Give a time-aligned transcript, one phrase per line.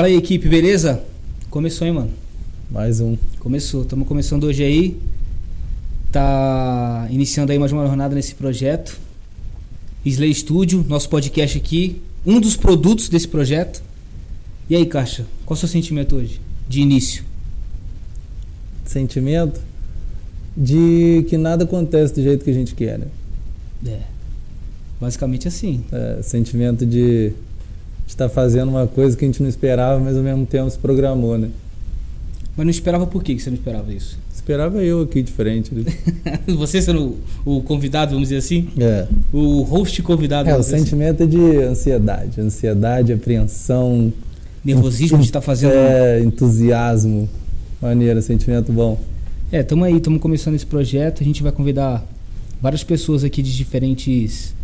[0.00, 1.04] Fala aí, equipe, beleza?
[1.50, 2.10] Começou, hein, mano?
[2.70, 3.18] Mais um.
[3.38, 3.82] Começou.
[3.82, 4.98] Estamos começando hoje aí.
[6.10, 8.98] Tá iniciando aí mais uma jornada nesse projeto.
[10.02, 12.00] Slay Studio, nosso podcast aqui.
[12.24, 13.82] Um dos produtos desse projeto.
[14.70, 16.40] E aí, Caixa, qual é o seu sentimento hoje?
[16.66, 17.22] De início?
[18.86, 19.60] Sentimento
[20.56, 23.06] de que nada acontece do jeito que a gente quer, né?
[23.86, 24.00] É.
[24.98, 25.84] Basicamente assim.
[25.92, 27.34] É, sentimento de
[28.10, 30.78] estar tá fazendo uma coisa que a gente não esperava, mas ao mesmo tempo se
[30.78, 31.48] programou, né?
[32.56, 34.18] Mas não esperava por quê que você não esperava isso?
[34.34, 35.74] Esperava eu aqui de frente.
[35.74, 35.84] Né?
[36.48, 38.68] você sendo o convidado, vamos dizer assim?
[38.78, 39.06] É.
[39.32, 40.48] O host convidado.
[40.48, 40.78] É, o assim.
[40.78, 41.36] sentimento assim.
[41.46, 42.40] é de ansiedade.
[42.40, 44.12] Ansiedade, apreensão.
[44.64, 45.72] Nervosismo de estar tá fazendo.
[45.72, 47.28] É, entusiasmo.
[47.80, 48.98] Maneiro, sentimento bom.
[49.52, 51.22] É, estamos aí, estamos começando esse projeto.
[51.22, 52.04] A gente vai convidar
[52.60, 54.54] várias pessoas aqui de diferentes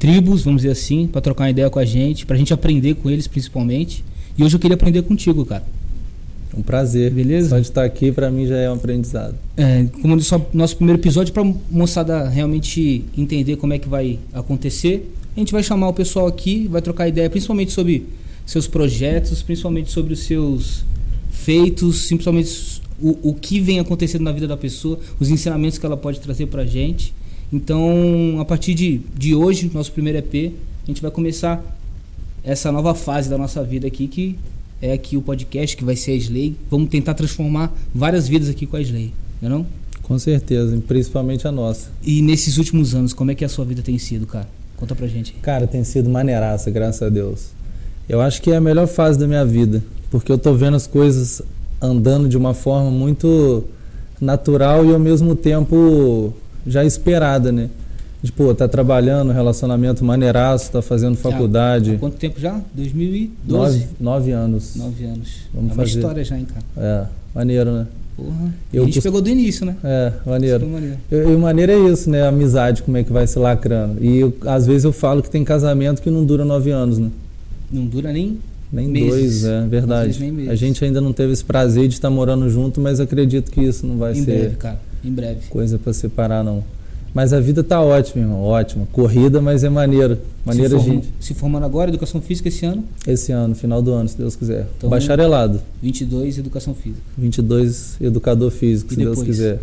[0.00, 2.94] tribos, vamos dizer assim, para trocar uma ideia com a gente, para a gente aprender
[2.94, 4.02] com eles principalmente.
[4.36, 5.62] E hoje eu queria aprender contigo, cara.
[6.56, 7.12] Um prazer.
[7.12, 7.50] Beleza?
[7.50, 9.36] Só de estar aqui para mim já é um aprendizado.
[9.56, 15.12] É, como disse, nosso primeiro episódio para moçada realmente entender como é que vai acontecer.
[15.36, 18.06] A gente vai chamar o pessoal aqui, vai trocar ideia principalmente sobre
[18.46, 20.82] seus projetos, principalmente sobre os seus
[21.30, 25.96] feitos, principalmente o, o que vem acontecendo na vida da pessoa, os ensinamentos que ela
[25.96, 27.14] pode trazer para a gente.
[27.52, 30.52] Então, a partir de, de hoje, nosso primeiro EP,
[30.84, 31.62] a gente vai começar
[32.44, 34.36] essa nova fase da nossa vida aqui, que
[34.80, 36.56] é aqui o podcast, que vai ser a Slay.
[36.70, 39.12] Vamos tentar transformar várias vidas aqui com a Slay,
[39.42, 39.66] não é não?
[40.02, 41.90] Com certeza, principalmente a nossa.
[42.02, 44.48] E nesses últimos anos, como é que a sua vida tem sido, cara?
[44.76, 45.32] Conta pra gente.
[45.42, 47.50] Cara, tem sido maneiraça, graças a Deus.
[48.08, 50.86] Eu acho que é a melhor fase da minha vida, porque eu tô vendo as
[50.86, 51.42] coisas
[51.80, 53.64] andando de uma forma muito
[54.20, 56.34] natural e ao mesmo tempo
[56.66, 57.68] já esperada, né?
[58.22, 61.94] De, pô, tá trabalhando, relacionamento maneiraço, tá fazendo faculdade.
[61.94, 62.60] Há quanto tempo já?
[62.74, 63.30] 2012?
[63.48, 64.76] Nove, nove anos.
[64.76, 65.28] Nove anos.
[65.54, 65.96] Vamos é uma fazer.
[65.96, 66.64] história já, hein, cara?
[66.76, 67.86] É, maneiro, né?
[68.14, 68.54] Porra.
[68.72, 69.74] Eu a gente pegou do início, né?
[69.82, 70.66] É, maneiro.
[70.66, 70.98] maneiro.
[71.10, 72.22] E maneiro é isso, né?
[72.22, 74.04] A amizade, como é que vai se lacrando.
[74.04, 77.10] E eu, às vezes eu falo que tem casamento que não dura nove anos, né?
[77.72, 78.38] Não dura nem
[78.72, 79.42] nem meses.
[79.42, 80.48] dois, é verdade.
[80.48, 83.86] A gente ainda não teve esse prazer de estar morando junto, mas acredito que isso
[83.86, 84.38] não vai em ser.
[84.38, 84.80] Breve, cara.
[85.04, 85.48] Em breve.
[85.48, 86.62] Coisa para separar, não.
[87.12, 88.42] Mas a vida tá ótima, irmão.
[88.42, 88.86] Ótima.
[88.92, 90.18] Corrida, mas é maneiro.
[90.44, 91.08] Maneiro se, gente.
[91.18, 92.84] se formando agora, educação física esse ano?
[93.06, 94.66] Esse ano, final do ano, se Deus quiser.
[94.76, 95.60] Então, Bacharelado.
[95.82, 97.02] 22, educação física.
[97.18, 99.16] 22, educador físico, e se depois?
[99.18, 99.60] Deus quiser.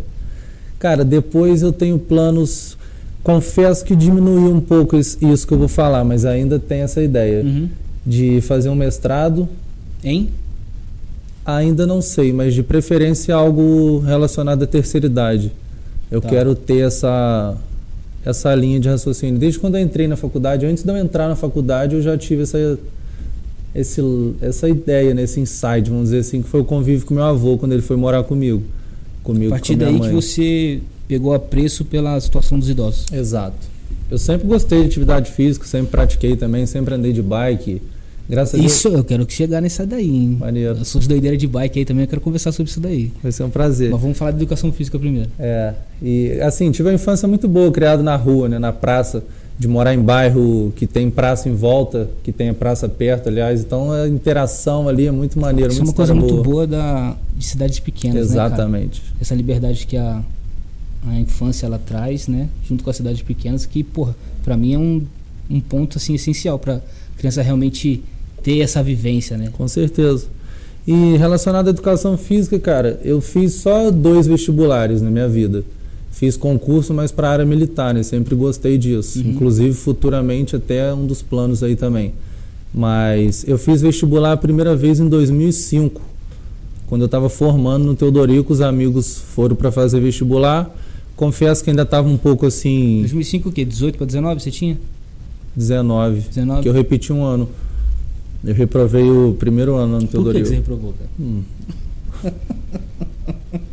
[0.78, 2.76] Cara, depois eu tenho planos.
[3.22, 7.42] Confesso que diminuiu um pouco isso que eu vou falar, mas ainda tem essa ideia
[7.42, 7.68] uhum.
[8.06, 9.48] de fazer um mestrado.
[10.04, 10.30] Em?
[11.56, 15.50] Ainda não sei, mas de preferência algo relacionado à terceira idade.
[16.10, 16.28] Eu Tá.
[16.28, 17.56] quero ter essa
[18.24, 19.38] essa linha de raciocínio.
[19.40, 22.42] Desde quando eu entrei na faculdade, antes de eu entrar na faculdade, eu já tive
[22.42, 22.78] essa
[23.74, 24.00] esse,
[24.42, 27.56] essa ideia, né, esse insight, vamos dizer assim, que foi o convívio com meu avô
[27.56, 28.62] quando ele foi morar comigo.
[29.22, 30.20] comigo A partir daí minha que mãe.
[30.20, 33.06] você pegou apreço pela situação dos idosos.
[33.12, 33.56] Exato.
[34.10, 37.80] Eu sempre gostei de atividade física, sempre pratiquei também, sempre andei de bike.
[38.28, 39.00] Graças Isso, a Deus.
[39.00, 40.36] eu quero que chegar nessa daí, hein?
[40.38, 40.76] Maneiro.
[40.78, 43.10] Eu sou de doideira de bike aí também, eu quero conversar sobre isso daí.
[43.22, 43.90] Vai ser um prazer.
[43.90, 45.30] Mas vamos falar de educação física primeiro.
[45.38, 45.72] É,
[46.02, 49.24] e assim, tive uma infância muito boa, criado na rua, né, na praça,
[49.58, 53.60] de morar em bairro que tem praça em volta, que tem a praça perto, aliás,
[53.62, 56.66] então a interação ali é muito maneira, Isso é muito uma coisa história muito boa
[56.66, 59.00] da, de cidades pequenas, Exatamente.
[59.00, 59.16] né?
[59.22, 60.22] Essa liberdade que a,
[61.06, 64.14] a infância ela traz, né, junto com as cidades pequenas, que, porra,
[64.44, 65.02] pra mim é um,
[65.48, 66.80] um ponto, assim, essencial pra
[67.16, 68.04] criança realmente
[68.48, 69.50] ter essa vivência, né?
[69.52, 70.24] Com certeza.
[70.86, 75.62] E relacionado à educação física, cara, eu fiz só dois vestibulares na minha vida.
[76.10, 78.02] Fiz concurso, mas para a área militar, né?
[78.02, 79.18] Sempre gostei disso.
[79.18, 79.32] Uhum.
[79.32, 82.14] Inclusive, futuramente, até um dos planos aí também.
[82.72, 86.00] Mas eu fiz vestibular a primeira vez em 2005.
[86.86, 90.74] Quando eu estava formando no Teodorico, os amigos foram para fazer vestibular.
[91.14, 93.00] Confesso que ainda estava um pouco assim.
[93.00, 93.62] 2005 o quê?
[93.62, 94.78] 18 para 19 você tinha?
[95.54, 96.20] 19.
[96.30, 96.62] 19.
[96.62, 97.46] Que eu repeti um ano.
[98.44, 100.42] Eu reprovei o primeiro ano no Por que, Teodorico.
[100.44, 101.10] que você reprovou, cara?
[101.20, 101.42] Hum.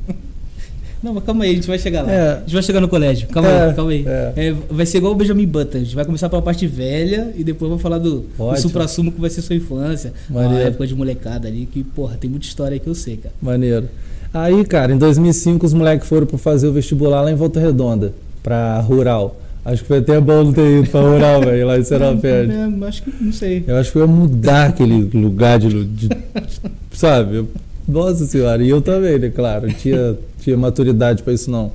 [1.04, 2.12] Não, mas calma aí, a gente vai chegar lá.
[2.12, 2.32] É.
[2.32, 3.28] A gente vai chegar no colégio.
[3.28, 4.04] Calma É, aí, calma aí.
[4.08, 4.34] é.
[4.36, 5.78] É, vai ser igual o Benjamin Button.
[5.78, 9.22] A gente vai começar pela parte velha e depois vou falar do, do supra-sumo que
[9.22, 10.14] vai ser sua infância.
[10.28, 10.64] Maneiro.
[10.64, 13.36] A época de molecada ali, que, porra, tem muita história aí que eu sei, cara.
[13.40, 13.88] Maneiro.
[14.34, 18.12] Aí, cara, em 2005 os moleques foram para fazer o vestibular lá em Volta Redonda,
[18.42, 19.40] para rural.
[19.66, 22.54] Acho que foi até bom não ter ido para rural, velho, lá em Seropédia.
[22.54, 23.64] É, acho que não sei.
[23.68, 26.10] Eu acho que eu ia mudar aquele lugar de, de
[26.94, 27.38] sabe?
[27.38, 27.48] Eu-
[27.88, 31.72] nossa senhora, e eu também, né, claro, tinha tinha maturidade para isso não.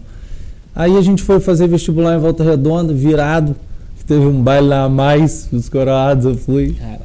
[0.75, 3.55] Aí a gente foi fazer vestibular em Volta Redonda, virado,
[4.07, 6.73] teve um baile lá a mais, os coroados eu fui.
[6.73, 7.01] Caralho.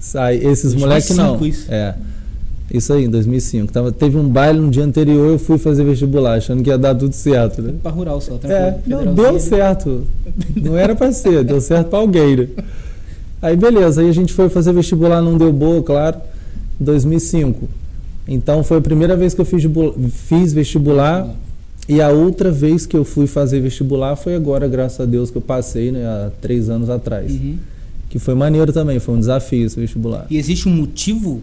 [0.00, 1.44] Sai, esses moleques não.
[1.44, 1.66] Isso.
[1.72, 1.94] É.
[2.72, 3.72] Isso aí, em 2005.
[3.72, 6.94] Tava, teve um baile no dia anterior, eu fui fazer vestibular, achando que ia dar
[6.94, 7.74] tudo certo, né?
[7.82, 8.48] Pra rural só, tá?
[8.48, 10.04] É, não, deu certo.
[10.56, 12.48] Não era pra ser, deu certo pra alguém, né?
[13.40, 16.16] Aí beleza, aí a gente foi fazer vestibular, não deu boa, claro,
[16.80, 17.68] em 2005.
[18.26, 19.62] Então foi a primeira vez que eu fiz,
[20.10, 21.32] fiz vestibular
[21.88, 25.36] e a outra vez que eu fui fazer vestibular foi agora, graças a Deus, que
[25.36, 27.32] eu passei, né, há três anos atrás.
[27.32, 27.56] Uhum.
[28.10, 30.26] Que foi maneiro também, foi um desafio esse vestibular.
[30.28, 31.42] E existe um motivo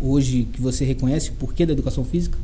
[0.00, 2.38] hoje que você reconhece por que da educação física?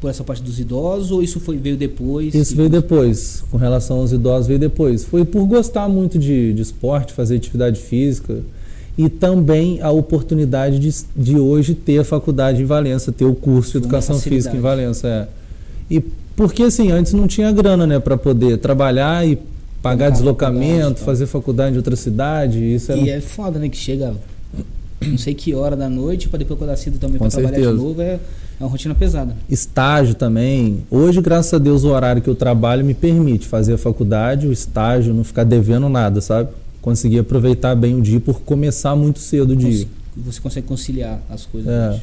[0.00, 2.34] Por essa parte dos idosos ou isso foi, veio depois?
[2.34, 3.42] Isso veio depois.
[3.50, 5.04] Com relação aos idosos, veio depois.
[5.04, 8.40] Foi por gostar muito de, de esporte, fazer atividade física
[8.98, 13.72] e também a oportunidade de, de hoje ter a faculdade em Valença, ter o curso
[13.72, 15.08] de educação física em Valença.
[15.08, 15.28] É.
[15.90, 16.02] E
[16.34, 19.38] porque assim, antes não tinha grana, né, para poder trabalhar e
[19.82, 22.58] pagar deslocamento, fazer faculdade em outra cidade.
[22.58, 23.00] Isso era...
[23.00, 24.14] E é foda, né, que chega
[25.06, 28.00] não sei que hora da noite para depois acordar cedo também para trabalhar de novo
[28.00, 28.20] é, é
[28.60, 29.36] uma rotina pesada.
[29.48, 30.84] Estágio também.
[30.90, 34.52] Hoje, graças a Deus, o horário que eu trabalho me permite fazer a faculdade, o
[34.52, 36.50] estágio, não ficar devendo nada, sabe?
[36.80, 39.86] Conseguir aproveitar bem o dia por começar muito cedo o dia.
[40.16, 41.70] Você consegue conciliar as coisas.
[41.70, 42.00] É.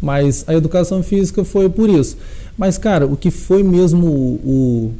[0.00, 2.18] Mas a educação física foi por isso.
[2.58, 4.92] Mas, cara, o que foi mesmo o,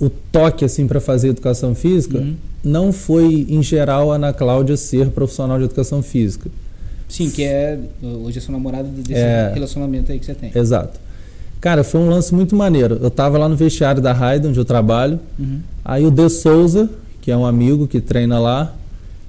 [0.00, 2.34] o toque assim para fazer educação física uhum.
[2.62, 6.50] não foi, em geral, a Ana Cláudia ser profissional de educação física.
[7.08, 10.50] Sim, que é hoje é sua namorada desse é, relacionamento aí que você tem.
[10.54, 10.98] Exato.
[11.60, 12.98] Cara, foi um lance muito maneiro.
[13.00, 15.18] Eu tava lá no vestiário da Raida, onde eu trabalho.
[15.38, 15.60] Uhum.
[15.84, 16.90] Aí o De Souza,
[17.22, 18.74] que é um amigo que treina lá,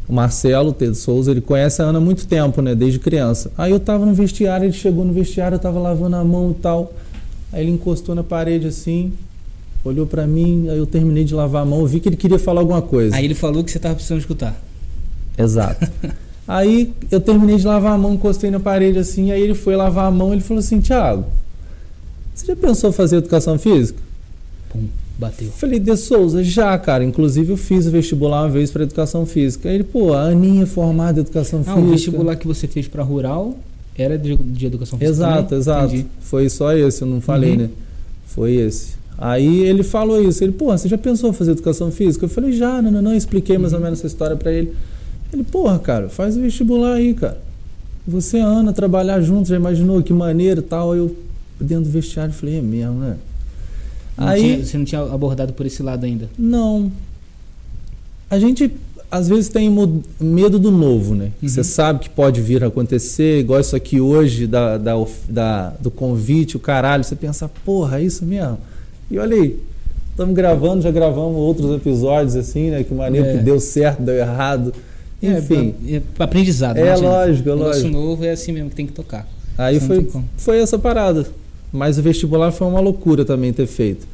[0.08, 0.94] o Marcelo T.
[0.94, 2.76] Souza, ele conhece a Ana há muito tempo, né?
[2.76, 3.52] Desde criança.
[3.58, 6.62] Aí eu tava no vestiário, ele chegou no vestiário, eu tava lavando a mão e
[6.62, 6.94] tal.
[7.54, 9.14] Aí ele encostou na parede assim,
[9.86, 12.62] olhou para mim, aí eu terminei de lavar a mão, vi que ele queria falar
[12.62, 13.16] alguma coisa.
[13.16, 14.60] Aí ele falou que você tava precisando escutar.
[15.38, 15.90] Exato.
[16.48, 20.08] aí eu terminei de lavar a mão, encostei na parede assim, aí ele foi lavar
[20.08, 21.26] a mão, ele falou assim: "Thiago,
[22.34, 24.00] você já pensou em fazer educação física?"
[24.70, 24.88] Pum.
[25.18, 25.50] Bateu.
[25.52, 27.04] Falei, De Souza, já, cara.
[27.04, 29.70] Inclusive, eu fiz o vestibular uma vez para educação física.
[29.70, 31.82] Aí ele, pô, a Aninha é formada em educação ah, física.
[31.82, 33.58] o vestibular que você fez para rural
[33.98, 35.16] era de, de, educação física?
[35.16, 35.60] Exato, também?
[35.60, 35.86] exato.
[35.86, 36.08] Entendi.
[36.20, 37.58] Foi só esse, eu não falei, uhum.
[37.58, 37.70] né?
[38.28, 38.96] Foi esse.
[39.18, 40.44] Aí ele falou isso.
[40.44, 42.26] Ele, pô, você já pensou em fazer educação física?
[42.26, 43.16] Eu falei, já, não, não, não.
[43.16, 44.74] Expliquei mais ou menos essa história para ele.
[45.32, 47.38] Ele, porra, cara, faz o vestibular aí, cara.
[48.08, 50.92] Você, Ana, trabalhar juntos, já imaginou que maneiro e tal.
[50.92, 51.16] Aí eu,
[51.60, 53.18] dentro do vestiário, falei, é mesmo, né?
[54.18, 56.30] Não Aí, tinha, você não tinha abordado por esse lado ainda?
[56.38, 56.92] Não.
[58.30, 58.72] A gente
[59.10, 59.70] às vezes tem
[60.20, 61.32] medo do novo, né?
[61.42, 61.48] Uhum.
[61.48, 64.94] Você sabe que pode vir a acontecer, igual isso aqui hoje, da, da,
[65.30, 67.04] da, do convite, o caralho.
[67.04, 68.58] Você pensa, porra, é isso mesmo?
[69.10, 69.60] E olha aí,
[70.12, 72.84] estamos gravando, já gravamos outros episódios assim, né?
[72.84, 73.38] Que maneiro é.
[73.38, 74.74] que deu certo, deu errado.
[75.22, 75.76] É, Enfim.
[75.88, 76.78] É, é aprendizado.
[76.78, 77.88] É lógico, é lógico.
[77.88, 79.28] O novo é assim mesmo que tem que tocar.
[79.58, 80.08] Aí foi,
[80.38, 81.26] foi essa parada.
[81.72, 84.08] Mas o vestibular foi uma loucura também ter feito.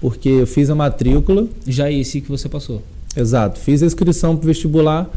[0.00, 1.46] Porque eu fiz a matrícula.
[1.66, 2.82] Já é esse que você passou?
[3.16, 3.58] Exato.
[3.60, 5.08] Fiz a inscrição para vestibular.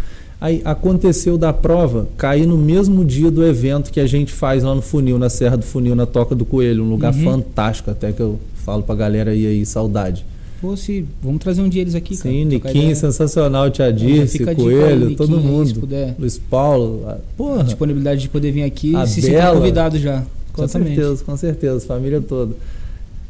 [0.42, 4.74] Aí aconteceu da prova cair no mesmo dia do evento que a gente faz lá
[4.74, 6.84] no Funil, na Serra do Funil, na Toca do Coelho.
[6.84, 7.24] Um lugar uhum.
[7.24, 10.26] fantástico, até que eu falo pra galera aí, aí saudade.
[10.62, 15.40] Pô, se, vamos trazer um dia eles aqui, Sim, Niquinho, sensacional, Tia Dirce, Coelho, todo
[15.40, 15.88] mundo.
[16.20, 17.62] Luiz Paulo, porra.
[17.62, 20.24] A disponibilidade de poder vir aqui, a se sentir convidado já.
[20.52, 20.96] Com Exatamente.
[20.96, 22.56] certeza, com certeza, família toda.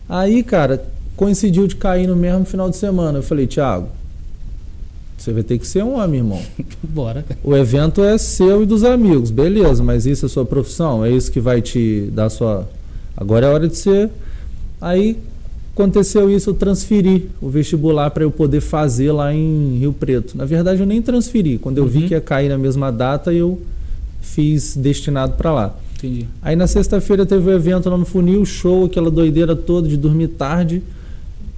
[0.08, 0.84] Aí, cara,
[1.16, 3.20] coincidiu de cair no mesmo final de semana.
[3.20, 3.90] Eu falei, Thiago,
[5.16, 6.42] você vai ter que ser um homem, irmão.
[6.82, 7.24] Bora.
[7.44, 11.32] O evento é seu e dos amigos, beleza, mas isso é sua profissão, é isso
[11.32, 12.68] que vai te dar sua.
[13.16, 14.10] Agora é hora de ser.
[14.82, 15.18] Aí
[15.74, 20.38] aconteceu isso, eu transferi o vestibular para eu poder fazer lá em Rio Preto.
[20.38, 21.58] Na verdade, eu nem transferi.
[21.58, 21.90] Quando eu uhum.
[21.90, 23.60] vi que ia cair na mesma data, eu
[24.22, 25.76] fiz destinado para lá.
[25.98, 26.28] Entendi.
[26.42, 29.98] Aí na sexta-feira teve o um evento lá no Funil, show, aquela doideira toda de
[29.98, 30.82] dormir tarde.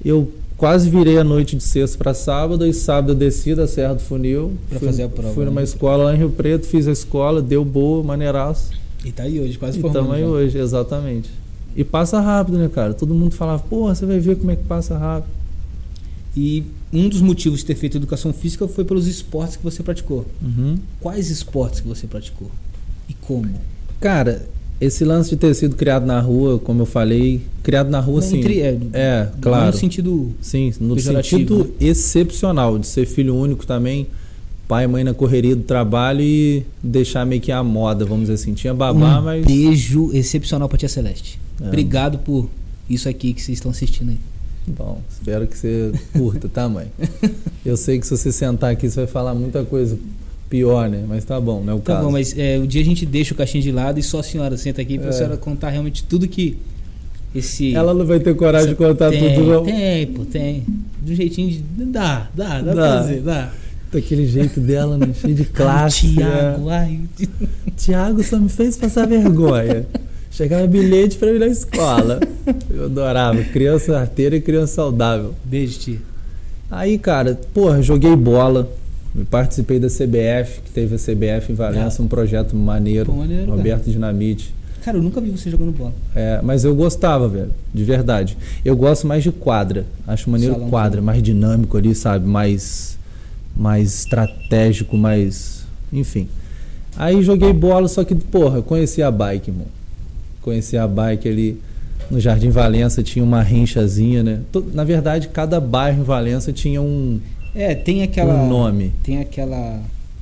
[0.04, 3.96] Eu quase virei a noite de sexta para sábado e sábado eu desci da Serra
[3.96, 4.54] do Funil.
[4.70, 5.34] Para fazer a prova.
[5.34, 5.66] Fui numa né?
[5.66, 8.72] escola lá em Rio Preto, fiz a escola, deu boa, maneiraço.
[9.04, 10.14] E tá aí hoje, quase e formando.
[10.14, 11.30] aí hoje, exatamente.
[11.76, 12.94] E passa rápido, né, cara?
[12.94, 15.32] Todo mundo falava, porra, você vai ver como é que passa rápido.
[16.36, 16.64] E
[16.94, 20.26] um dos motivos de ter feito educação física foi pelos esportes que você praticou.
[20.42, 20.78] Uhum.
[21.00, 22.50] Quais esportes que você praticou?
[23.10, 23.50] E como?
[24.00, 24.48] Cara,
[24.80, 28.44] esse lance de ter sido criado na rua, como eu falei, criado na rua, sim.
[28.60, 29.68] É, é, claro.
[29.68, 30.32] No sentido.
[30.42, 31.88] Sim, no sentido né?
[31.88, 34.08] excepcional, de ser filho único também,
[34.68, 38.34] pai e mãe na correria do trabalho e deixar meio que a moda, vamos dizer
[38.34, 38.54] assim.
[38.54, 39.46] Tinha babá, um mas.
[39.46, 41.40] Beijo excepcional pra Tia Celeste.
[41.62, 41.68] É.
[41.68, 42.50] Obrigado por
[42.90, 44.18] isso aqui que vocês estão assistindo aí.
[44.68, 46.88] Bom, espero que você curta, tá, mãe?
[47.66, 49.98] Eu sei que se você sentar aqui, você vai falar muita coisa
[50.50, 51.06] Pior, né?
[51.08, 52.06] Mas tá bom, não é o Tá caso.
[52.06, 54.24] bom, mas é, o dia a gente deixa o caixinho de lado e só a
[54.24, 55.12] senhora senta aqui pra É.
[55.14, 56.58] senhora contar realmente tudo que
[57.34, 57.74] esse.
[57.74, 59.64] Ela não vai ter coragem de contar tem, tudo, não.
[59.64, 60.66] Tem, pô, tem.
[61.02, 61.60] De um jeitinho de.
[61.86, 62.74] Dá, dá, dá, Dá.
[62.74, 63.54] pra fazer, dá.
[63.94, 65.14] Daquele jeito dela, né?
[65.14, 66.12] Cheio de classe.
[66.16, 67.00] Tiago, ai.
[67.78, 69.86] Tiago só me fez passar vergonha.
[70.32, 72.20] Chegava bilhete pra eu ir na escola.
[72.70, 73.44] Eu adorava.
[73.44, 75.36] Criança arteira e criança saudável.
[75.44, 75.98] Beijo, tia.
[76.70, 78.72] Aí, cara, porra, joguei bola.
[79.30, 83.12] Participei da CBF, que teve a CBF em Valença, um projeto maneiro.
[83.12, 83.58] Pô, maneiro, cara.
[83.58, 84.54] Roberto Dinamite.
[84.86, 85.94] Cara, eu nunca vi você jogando bola.
[86.16, 88.38] É, mas eu gostava, velho, de verdade.
[88.64, 89.86] Eu gosto mais de quadra.
[90.08, 92.26] Acho maneiro Salão, quadra, mais dinâmico ali, sabe?
[92.26, 92.98] Mais,
[93.56, 95.66] mais estratégico, mais.
[95.92, 96.30] Enfim.
[96.96, 99.68] Aí joguei bola, só que, porra, eu conheci a bike, irmão.
[100.42, 101.58] Conheci a bike ali
[102.10, 104.40] no Jardim Valença, tinha uma rinchazinha, né?
[104.74, 107.20] Na verdade, cada bairro em Valença tinha um,
[107.56, 108.34] É, tem aquela.
[108.34, 108.92] um nome.
[109.04, 109.80] Tem aquela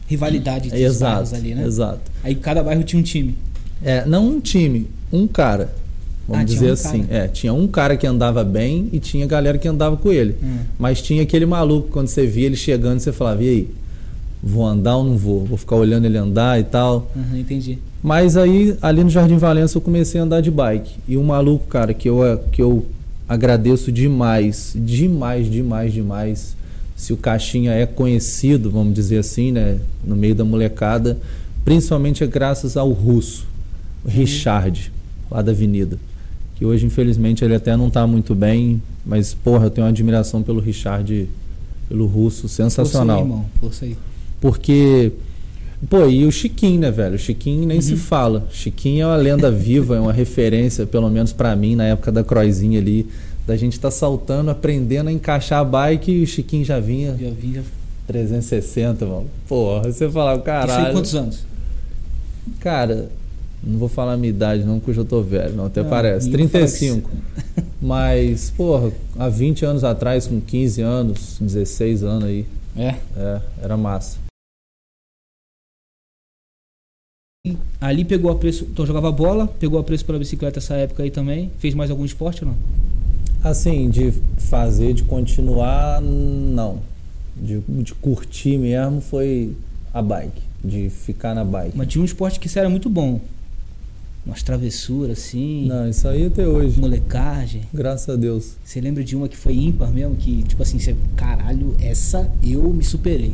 [0.07, 1.65] rivalidade dos Exato, bairros ali, né?
[1.65, 2.01] exato.
[2.23, 3.35] Aí cada bairro tinha um time.
[3.83, 5.73] É, não um time, um cara.
[6.27, 7.03] Vamos Ah, dizer um assim.
[7.03, 7.23] cara.
[7.23, 10.35] É, tinha um cara que andava bem e tinha galera que andava com ele.
[10.43, 10.57] Hum.
[10.77, 13.69] Mas tinha aquele maluco, quando você via ele chegando, você falava, e aí?
[14.41, 15.45] Vou andar ou não vou?
[15.45, 17.11] Vou ficar olhando ele andar e tal.
[17.15, 17.77] Aham, entendi.
[18.01, 20.95] Mas aí, ali no Jardim Valença, eu comecei a andar de bike.
[21.07, 22.85] E um maluco, cara, que eu, que eu
[23.27, 26.55] agradeço demais, demais, demais, demais.
[26.95, 31.17] Se o Caixinha é conhecido, vamos dizer assim, né, no meio da molecada,
[31.65, 33.47] principalmente é graças ao russo,
[34.03, 34.91] o Richard,
[35.29, 35.97] lá da Avenida.
[36.55, 40.41] Que hoje, infelizmente, ele até não está muito bem, mas, porra, eu tenho uma admiração
[40.41, 41.29] pelo Richard,
[41.87, 43.17] pelo russo, sensacional.
[43.17, 43.45] Força aí, irmão.
[43.59, 43.97] Força aí.
[44.41, 45.11] Porque.
[45.89, 47.15] Pô, e o Chiquinho, né, velho?
[47.15, 48.45] O Chiquinho nem se fala.
[48.51, 52.23] Chiquinho é uma lenda viva, é uma referência, pelo menos pra mim, na época da
[52.23, 53.07] Croizinha ali.
[53.47, 57.29] Da gente tá saltando, aprendendo a encaixar a bike e o Chiquinho já vinha Já
[57.29, 57.61] vi, já.
[58.07, 59.27] 360, mano.
[59.47, 60.93] Porra, você falava, Isso aí caralho.
[60.93, 61.45] quantos anos?
[62.59, 63.09] Cara,
[63.63, 65.89] não vou falar a minha idade, não, porque eu já tô velho, não, até Não,
[65.89, 66.29] parece.
[66.29, 67.09] ninguém fala 35.
[67.81, 72.45] Mas, porra, há 20 anos atrás, com 15 anos, 16 anos aí,
[72.77, 72.95] É.
[73.15, 74.28] é, era massa.
[77.79, 78.65] Ali pegou apreço.
[78.65, 81.49] Então jogava bola, pegou apreço pela bicicleta essa época aí também.
[81.57, 82.57] Fez mais algum esporte ou não?
[83.41, 86.81] Assim, de fazer, de continuar, não.
[87.37, 89.55] De, de curtir mesmo foi
[89.93, 91.77] a bike, de ficar na bike.
[91.77, 93.21] Mas tinha um esporte que isso era muito bom.
[94.25, 96.77] Umas travessuras assim, Não, isso aí até hoje.
[96.77, 97.61] molecagem.
[97.73, 98.57] Graças a Deus.
[98.65, 100.17] Você lembra de uma que foi ímpar mesmo?
[100.17, 103.33] Que, tipo assim, você, caralho, essa eu me superei.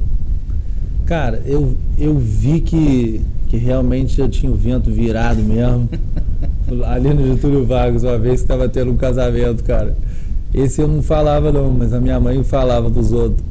[1.06, 5.88] Cara, eu, eu vi que, que realmente eu tinha o vento virado mesmo.
[6.88, 9.96] Ali no Getúlio Vargas, uma vez que estava tendo um casamento, cara.
[10.52, 13.44] Esse eu não falava não, mas a minha mãe falava pros outros.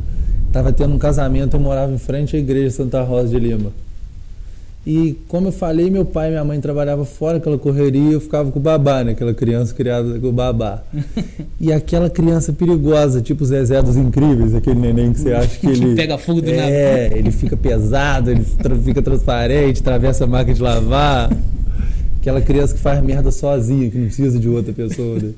[0.52, 3.70] Tava tendo um casamento, eu morava em frente à igreja Santa Rosa de Lima.
[4.86, 8.50] E como eu falei, meu pai e minha mãe trabalhavam fora, aquela correria, eu ficava
[8.52, 9.12] com o babá, né?
[9.12, 10.82] Aquela criança criada com o babá.
[11.58, 15.66] e aquela criança perigosa, tipo o Zezé dos Incríveis, aquele neném que você acha que
[15.68, 15.94] ele...
[15.94, 16.68] Pega fogo do nada.
[16.68, 18.44] É, ele fica pesado, ele
[18.84, 21.34] fica transparente, atravessa a máquina de lavar.
[22.20, 25.18] Aquela criança que faz merda sozinha, que não precisa de outra pessoa.
[25.18, 25.32] né?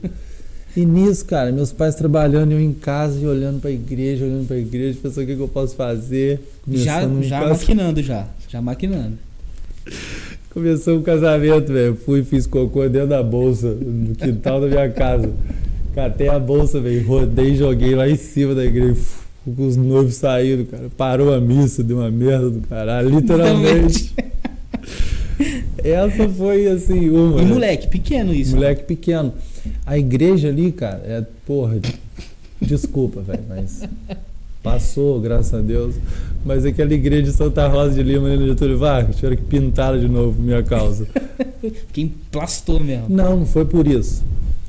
[0.77, 4.59] E nisso, cara, meus pais trabalhando, eu em casa e olhando pra igreja, olhando pra
[4.59, 6.41] igreja, pensando o que, que eu posso fazer.
[6.69, 8.27] Já, já maquinando, já.
[8.49, 9.26] Já maquinando.
[10.51, 11.97] Começou um casamento, velho.
[11.97, 15.31] Fui fiz cocô dentro da bolsa, no quintal da minha casa.
[15.95, 18.97] Catei a bolsa, velho, rodei e joguei lá em cima da igreja.
[19.47, 20.91] Os noivos saíram, cara.
[20.97, 24.15] Parou a missa, deu uma merda do caralho, literalmente.
[25.85, 27.41] Essa foi assim, uma.
[27.41, 27.53] E né?
[27.53, 28.57] moleque, pequeno isso.
[28.57, 29.33] Moleque pequeno.
[29.85, 31.25] A igreja ali, cara, é.
[31.47, 31.79] Porra,
[32.61, 33.83] desculpa, velho, mas.
[34.71, 35.95] Passou, graças a Deus.
[36.45, 39.97] Mas aquela igreja de Santa Rosa de Lima, ali no Getúlio Vargas, tiveram que pintá-la
[39.97, 41.07] de novo por minha causa.
[41.93, 43.07] Quem plastou mesmo.
[43.09, 44.25] Não, não foi por isso.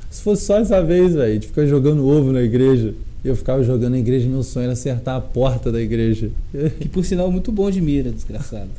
[0.10, 2.94] Se fosse só essa vez, velho, de ficar jogando ovo na igreja.
[3.25, 6.30] Eu ficava jogando na igreja, meu sonho era acertar a porta da igreja.
[6.80, 8.70] Que por sinal muito bom de mira, desgraçado.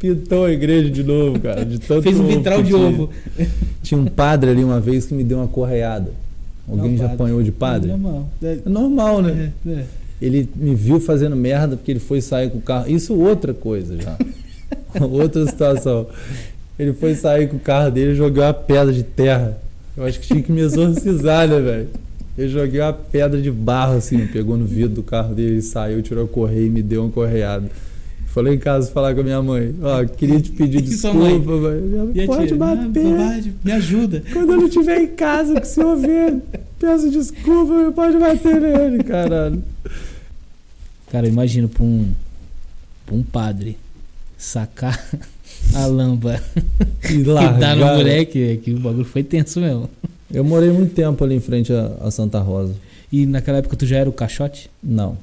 [0.00, 1.64] Pintou a igreja de novo, cara.
[1.64, 2.80] De tanto Fez um vitral de tinha.
[2.84, 3.10] ovo.
[3.82, 6.10] Tinha um padre ali uma vez que me deu uma correada.
[6.68, 7.14] Alguém Não, já padre.
[7.14, 7.90] apanhou de padre?
[7.90, 8.28] Normal.
[8.42, 9.52] É, É normal, né?
[9.66, 9.84] é, é.
[10.20, 12.90] Ele me viu fazendo merda porque ele foi sair com o carro.
[12.90, 14.16] Isso outra coisa já.
[15.00, 16.06] outra situação.
[16.78, 19.58] Ele foi sair com o carro dele e jogou uma pedra de terra.
[19.96, 21.88] Eu acho que tinha que me exorcizar, né, velho?
[22.36, 26.24] Eu joguei uma pedra de barro assim, pegou no vidro do carro dele, saiu, tirou
[26.24, 27.68] a correia e me deu uma correada.
[28.26, 29.74] Falei em casa falar com a minha mããe.
[29.82, 31.40] Ó, queria te pedir E mãe?
[31.40, 32.84] desculpa, mãe, E a Pode bater.
[32.84, 34.22] Ah, bobagem, me ajuda.
[34.32, 36.36] Quando eu não estiver em casa, que se eu ver,
[36.78, 39.60] peço desculpa, pode bater nele, caralho.
[41.10, 42.12] Cara, imagina pra um,
[43.06, 43.76] pra um padre
[44.36, 45.02] sacar
[45.74, 46.40] a lamba
[47.10, 47.58] E e largar.
[47.58, 49.88] dar no moleque, é que o bagulho foi tenso mesmo.
[50.30, 52.74] Eu morei muito tempo ali em frente a Santa Rosa.
[53.10, 54.70] E naquela época tu já era o caixote?
[54.82, 55.16] Não.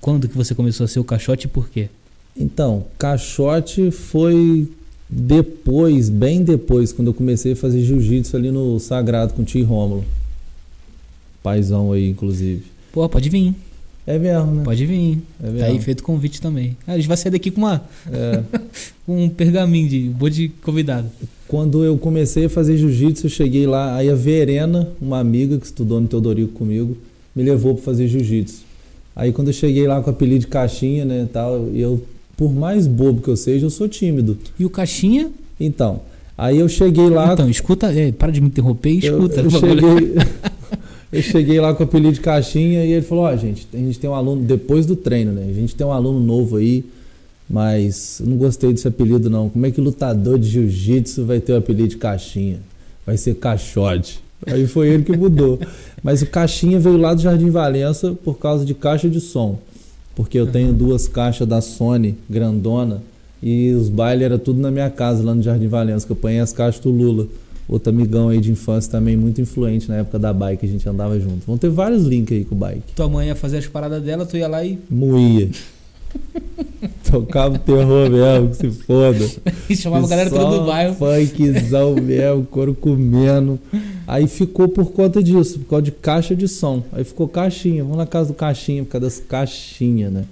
[0.00, 1.88] Quando que você começou a ser o caixote e por quê?
[2.36, 4.68] Então, caixote foi
[5.08, 9.64] depois, bem depois, quando eu comecei a fazer jiu-jitsu ali no Sagrado com o tio
[9.64, 10.04] Rômulo.
[11.42, 12.64] Paizão aí, inclusive.
[12.92, 13.54] Pô, pode vir,
[14.06, 14.62] É mesmo, né?
[14.64, 15.18] pode vir.
[15.42, 15.66] É Tá mesmo.
[15.68, 16.76] aí feito convite também.
[16.86, 18.42] Ah, a gente vai sair daqui com, uma, É.
[19.06, 21.08] um pergaminho de um monte de convidado.
[21.46, 25.66] Quando eu comecei a fazer jiu-jitsu, eu cheguei lá, aí a Verena, uma amiga que
[25.66, 26.96] estudou no Teodorico comigo,
[27.36, 28.62] me levou para fazer jiu-jitsu.
[29.14, 32.02] Aí quando eu cheguei lá com o apelido de caixinha, né, tal, e eu,
[32.36, 34.38] por mais bobo que eu seja, eu sou tímido.
[34.58, 35.30] E o caixinha?
[35.60, 36.00] Então,
[36.36, 39.40] aí eu cheguei lá, Então, escuta, é, para de me interromper e eu, escuta.
[39.42, 39.74] eu bagulho.
[39.98, 40.14] cheguei,
[41.12, 43.98] eu cheguei lá com o apelido de caixinha e ele falou, ó, gente, a gente
[43.98, 46.84] tem um aluno, depois do treino, né, a gente tem um aluno novo aí,
[47.48, 49.50] mas eu não gostei desse apelido não.
[49.50, 52.60] Como é que lutador de jiu-jitsu vai ter o apelido de caixinha?
[53.04, 54.20] Vai ser caixote.
[54.46, 55.60] Aí foi ele que mudou.
[56.02, 59.58] Mas o caixinha veio lá do Jardim Valença por causa de caixa de som.
[60.14, 63.02] Porque eu tenho duas caixas da Sony grandona
[63.42, 66.40] e os bailes era tudo na minha casa lá no Jardim Valença, que eu ponhei
[66.40, 67.26] as caixas do Lula.
[67.68, 71.18] Outro amigão aí de infância também muito influente na época da bike, a gente andava
[71.18, 71.46] junto.
[71.46, 72.92] Vão ter vários links aí com o bike.
[72.94, 75.48] Tua mãe ia fazer as paradas dela, tu ia lá e Moía.
[77.10, 79.28] Tocava o terror mesmo, que se foda.
[79.76, 80.94] chamava a galera toda do bairro.
[80.94, 83.58] Funkzão mesmo, couro comendo.
[84.06, 86.82] Aí ficou por conta disso, por causa de caixa de som.
[86.92, 87.82] Aí ficou caixinha.
[87.82, 90.24] Vamos na casa do caixinha, por causa das caixinhas, né?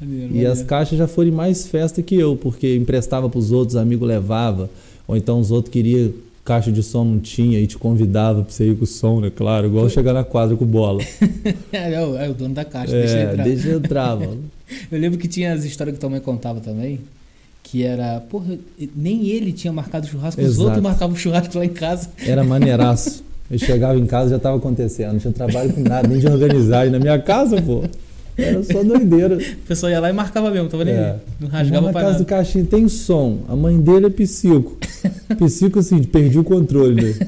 [0.00, 0.68] Maneiro, E as maneiro.
[0.68, 4.68] caixas já foram mais festa que eu, porque emprestava pros outros, amigo levava.
[5.06, 6.12] Ou então os outros queriam
[6.44, 9.30] caixa de som, não tinha, e te convidava pra você ir com o som, né?
[9.34, 11.02] Claro, igual chegar na quadra com bola.
[11.72, 13.44] É, o, é o dono da caixa, deixa ele É, entrar.
[13.44, 14.44] deixa eu entrar, mano.
[14.90, 17.00] Eu lembro que tinha as histórias que tua mãe contava também.
[17.62, 18.56] Que era, porra,
[18.96, 20.62] nem ele tinha marcado churrasco, os Exato.
[20.64, 22.08] outros marcavam churrasco lá em casa.
[22.26, 23.22] Era maneiraço.
[23.50, 26.86] Eu chegava em casa já tava acontecendo, não tinha trabalho com nada, nem de organizar.
[26.86, 27.82] E na minha casa, pô,
[28.36, 29.36] era só doideira.
[29.36, 31.16] O pessoal ia lá e marcava mesmo, tava nem É.
[31.40, 32.24] Não rasgava na pra casa nada.
[32.24, 33.40] do Caixinha tem som.
[33.48, 34.76] A mãe dele é psico.
[35.38, 37.02] Psico, assim, perdi o controle.
[37.02, 37.26] Né?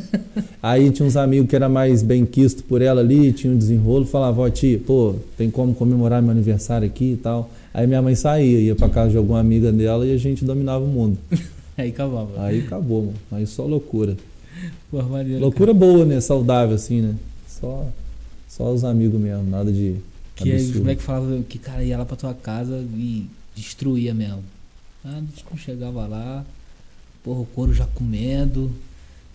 [0.63, 4.07] Aí tinha uns amigos que era mais bem quisto por ela ali, tinha um desenrolo,
[4.07, 7.51] falava, ó tia, pô, tem como comemorar meu aniversário aqui e tal.
[7.73, 10.85] Aí minha mãe saía, ia pra casa de alguma amiga dela e a gente dominava
[10.85, 11.19] o mundo.
[11.77, 12.31] Aí cavava.
[12.39, 13.15] Aí acabou, mano.
[13.33, 14.17] Aí só loucura.
[14.93, 16.21] Maneiro, Loucura boa, né?
[16.21, 17.15] Saudável, assim, né?
[17.49, 17.89] Só,
[18.49, 19.97] só os amigos mesmo, nada de.
[20.37, 20.81] Que aí os absurdo.
[20.81, 24.43] moleques falavam que, cara, ia lá pra tua casa e destruía mesmo.
[25.05, 25.21] Ah,
[25.51, 26.45] não chegava lá,
[27.23, 28.71] porra, o couro já comendo,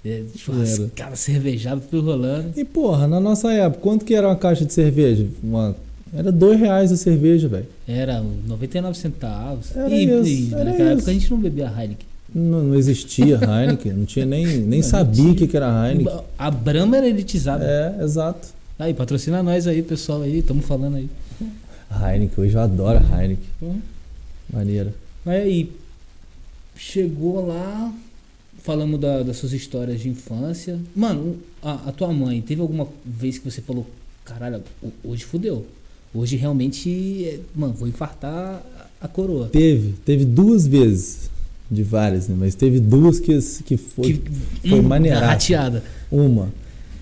[0.05, 0.23] é,
[0.95, 2.53] cara, cervejado, tudo rolando.
[2.55, 5.27] E porra, na nossa época, quanto que era uma caixa de cerveja?
[5.43, 5.75] Uma...
[6.13, 7.67] Era dois reais a cerveja, velho.
[7.87, 9.75] Era 99 centavos.
[9.75, 11.09] Era e, isso, e era naquela época isso.
[11.09, 12.07] a gente não bebia Heineken.
[12.33, 16.21] Não, não existia Heineken, não tinha nem, nem sabia o que que era Heineken.
[16.37, 17.63] A Brahma era elitizada.
[17.65, 18.47] É, exato.
[18.79, 21.09] Aí, patrocina nós aí, pessoal aí, estamos falando aí.
[21.91, 23.45] Heineken, hoje eu adoro Heineken.
[23.61, 23.81] Uhum.
[24.51, 24.93] Maneira.
[25.25, 25.71] Mas aí,
[26.77, 27.93] chegou lá,
[28.63, 30.79] falamos da- das suas histórias de infância.
[30.95, 33.85] Mano, a, a tua mãe, teve alguma vez que você falou,
[34.23, 35.65] caralho, ho- hoje fudeu.
[36.13, 38.63] Hoje realmente, é, mano, vou infartar
[39.01, 39.49] a- coroa.
[39.49, 41.29] Teve, teve duas vezes,
[41.69, 42.35] de várias, né?
[42.39, 44.13] Mas teve duas que, que foi.
[44.13, 45.25] Que- foi hum, maneiraço.
[45.25, 45.83] rateada.
[46.09, 46.49] Uma,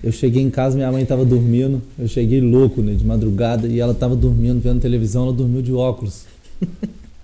[0.02, 3.80] eu cheguei em casa, minha mãe tava dormindo, eu cheguei louco, né, de madrugada, e
[3.80, 6.24] ela tava dormindo, vendo televisão, ela dormiu de óculos.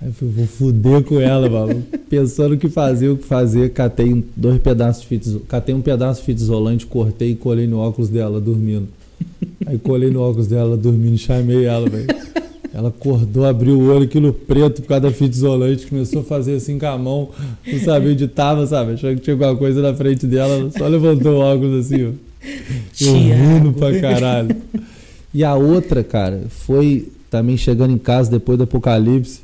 [0.02, 1.82] Aí eu falei, vou fuder com ela, mano.
[2.10, 6.20] Pensando o que fazer, o que fazer, catei dois pedaços de fita, catei um pedaço
[6.20, 8.88] de fita isolante, cortei e colei no óculos dela, dormindo.
[9.64, 12.06] Aí colei no óculos dela, dormindo, chamei ela, velho.
[12.74, 16.56] Ela acordou, abriu o olho, aquilo preto por causa da fita isolante, começou a fazer
[16.56, 17.30] assim com a mão,
[17.64, 18.92] não sabia onde tava, sabe?
[18.92, 22.34] Achando que tinha alguma coisa na frente dela, ela só levantou o óculos assim, ó.
[23.00, 24.57] Eu rindo pra caralho.
[25.33, 29.40] E a outra, cara, foi também chegando em casa depois do apocalipse.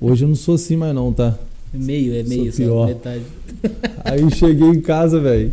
[0.00, 1.36] Hoje eu não sou assim mais não, tá?
[1.74, 2.86] É meio, é Sou meio, só pior.
[2.86, 3.22] metade.
[4.04, 5.52] Aí cheguei em casa, velho.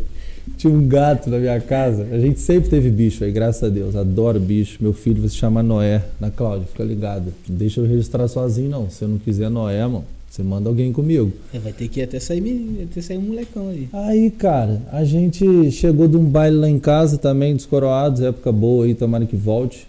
[0.57, 2.07] Tinha um gato na minha casa.
[2.11, 3.95] A gente sempre teve bicho, velho, graças a Deus.
[3.95, 4.77] Adoro bicho.
[4.79, 6.03] Meu filho vai se chamar Noé.
[6.19, 7.33] Na Cláudia, fica ligado.
[7.47, 8.89] Deixa eu registrar sozinho, não.
[8.89, 11.31] Se eu não quiser Noé, mano, você manda alguém comigo.
[11.53, 13.87] É, vai ter que ir até sair, até sair um molecão aí.
[13.93, 18.51] Aí, cara, a gente chegou de um baile lá em casa também, dos coroados, época
[18.51, 19.87] boa aí, tomara que volte.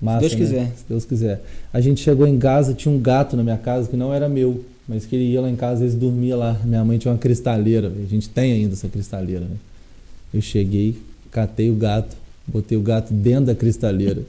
[0.00, 0.38] Massa, Deus né?
[0.38, 0.66] quiser.
[0.76, 1.42] Se Deus quiser.
[1.72, 4.64] A gente chegou em casa, tinha um gato na minha casa que não era meu,
[4.88, 6.60] mas que ele ia lá em casa, eles dormia lá.
[6.64, 9.56] Minha mãe tinha uma cristaleira, a gente tem ainda essa cristaleira, né?
[10.32, 10.96] Eu cheguei,
[11.32, 12.16] catei o gato,
[12.46, 14.22] botei o gato dentro da cristaleira,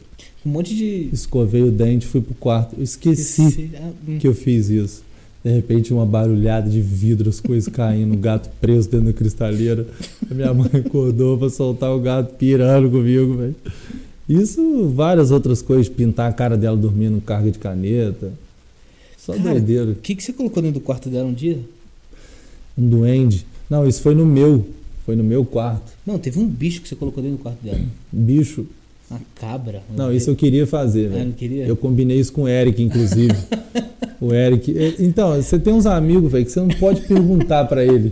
[0.46, 1.10] Um monte de.
[1.14, 2.76] escovei o dente, fui pro quarto.
[2.78, 4.18] Eu esqueci Esse- ah, hum.
[4.20, 5.04] que eu fiz isso.
[5.44, 9.86] De repente, uma barulhada de vidro, as coisas caindo, o gato preso dentro da cristaleira.
[10.32, 13.56] A minha mãe acordou pra soltar o gato pirando comigo, velho.
[14.30, 18.32] Isso, várias outras coisas, pintar a cara dela dormindo com carga de caneta.
[19.18, 19.92] Só Cara, doideira.
[19.92, 21.60] O que, que você colocou dentro do quarto dela um dia?
[22.78, 23.46] Um duende.
[23.70, 24.66] Não, isso foi no meu.
[25.06, 25.92] Foi no meu quarto.
[26.06, 27.82] Não, teve um bicho que você colocou dentro do quarto dela.
[28.12, 28.66] Bicho.
[29.12, 29.84] Uma cabra.
[29.96, 31.26] Não, isso eu queria fazer, Ah, velho.
[31.26, 31.66] não queria?
[31.68, 33.36] Eu combinei isso com o Eric, inclusive.
[34.22, 34.76] o Eric.
[34.78, 38.12] eh, Então, você tem uns amigos, velho, que você não pode perguntar pra ele.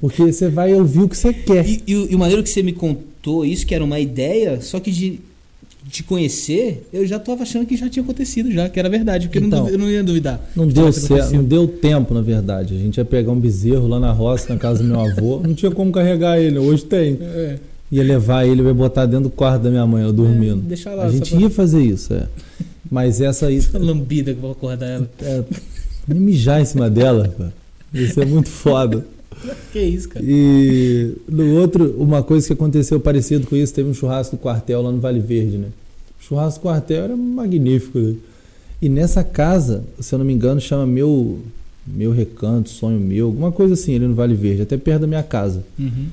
[0.00, 1.68] Porque você vai ouvir o que você quer.
[1.68, 4.60] E, e o- e o maneiro que você me contou isso, que era uma ideia,
[4.60, 5.20] só que de
[5.90, 9.38] te conhecer, eu já tava achando que já tinha acontecido já, que era verdade, porque
[9.38, 10.40] eu, não Então, duvi- eu não ia duvidar.
[10.54, 12.74] Não que deu certo, não deu tempo, na verdade.
[12.74, 15.40] A gente ia pegar um bezerro lá na roça, na casa do meu avô.
[15.42, 17.18] Não tinha como carregar ele, hoje tem.
[17.20, 17.56] É,
[17.90, 20.58] Ia levar ele, vai botar dentro do quarto da minha mãe, eu dormindo.
[20.66, 22.26] É, deixa lá, A gente pra- ia fazer isso, é.
[22.90, 23.58] Mas essa aí.
[23.58, 25.10] essa lambida que eu vou acordar ela.
[25.20, 25.44] É,
[26.06, 27.52] nem mijar em cima dela, cara.
[27.92, 29.06] Isso é muito foda.
[29.72, 30.24] Que isso, cara?
[30.26, 34.82] E no outro, uma coisa que aconteceu parecido com isso, teve um churrasco do quartel
[34.82, 35.68] lá no Vale Verde, né?
[36.20, 38.14] O churrasco do quartel era magnífico, né?
[38.80, 41.38] E nessa casa, se eu não me engano, chama meu
[41.86, 45.22] meu recanto, sonho meu, alguma coisa assim, ali no Vale Verde, até perto da minha
[45.22, 45.64] casa.
[45.78, 46.06] Uhum.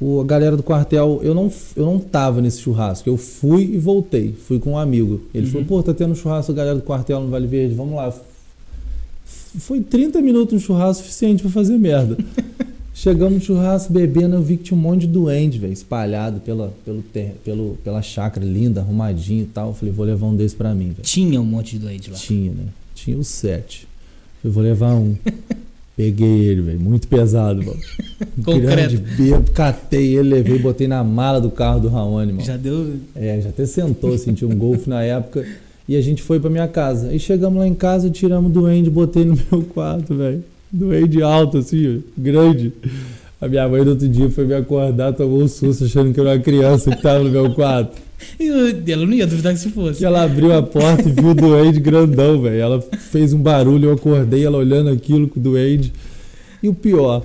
[0.00, 3.78] O, a galera do quartel, eu não, eu não tava nesse churrasco, eu fui e
[3.78, 5.20] voltei, fui com um amigo.
[5.34, 5.52] Ele Uhum.
[5.52, 8.10] falou, pô, tá tendo um churrasco, a galera do quartel no Vale Verde, vamos lá.
[9.58, 12.16] Foi 30 minutos no churrasco suficiente pra fazer merda.
[12.94, 16.72] Chegamos no churrasco bebendo, eu vi que tinha um monte de duende, velho, espalhado pela,
[16.84, 19.68] pelo, ter, pelo, pela chácara linda, arrumadinho e tal.
[19.68, 21.02] Eu falei, vou levar um desse pra mim, velho.
[21.02, 22.16] Tinha um monte de doente lá.
[22.16, 22.64] Tinha, né?
[22.94, 23.86] Tinha os sete.
[24.44, 25.14] Eu vou levar um.
[26.00, 26.80] Peguei ele, velho.
[26.80, 27.78] Muito pesado, mano.
[28.62, 32.42] Grande bebo, catei ele, levei, botei na mala do carro do Raoni, mano.
[32.42, 32.94] Já deu.
[33.14, 35.44] É, já até sentou, senti um golfe na época.
[35.86, 37.08] E a gente foi pra minha casa.
[37.08, 40.42] Aí chegamos lá em casa, tiramos o duende, botei no meu quarto, velho.
[40.72, 42.72] Duende alto, assim, grande.
[43.38, 46.26] A minha mãe no outro dia foi me acordar, tomou um susto, achando que eu
[46.26, 48.00] era uma criança que tava no meu quarto.
[48.38, 50.02] E eu- ela não ia duvidar que se fosse.
[50.02, 52.60] E ela abriu a porta e viu o duende grandão, velho.
[52.60, 55.92] Ela fez um barulho, eu acordei, ela olhando aquilo com o duende.
[56.62, 57.22] E o pior,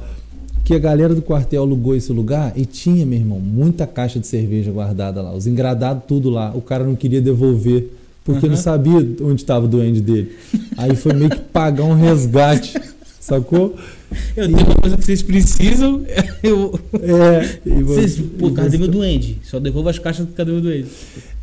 [0.64, 4.26] que a galera do quartel alugou esse lugar e tinha, meu irmão, muita caixa de
[4.28, 5.34] cerveja guardada lá.
[5.34, 6.52] Os engradados tudo lá.
[6.56, 7.92] O cara não queria devolver,
[8.24, 8.62] porque não Aham.
[8.64, 10.32] sabia onde estava o duende dele.
[10.78, 12.74] Aí foi meio que pagar um resgate,
[13.26, 13.76] sacou?
[14.36, 16.04] Eu tenho uma coisa que vocês precisam.
[16.44, 16.80] Eu...
[17.02, 17.60] É.
[17.66, 19.40] E, Vocês, você- pô, cadê você- meu duende?
[19.44, 20.88] Só devolva as caixas do cadê meu duende?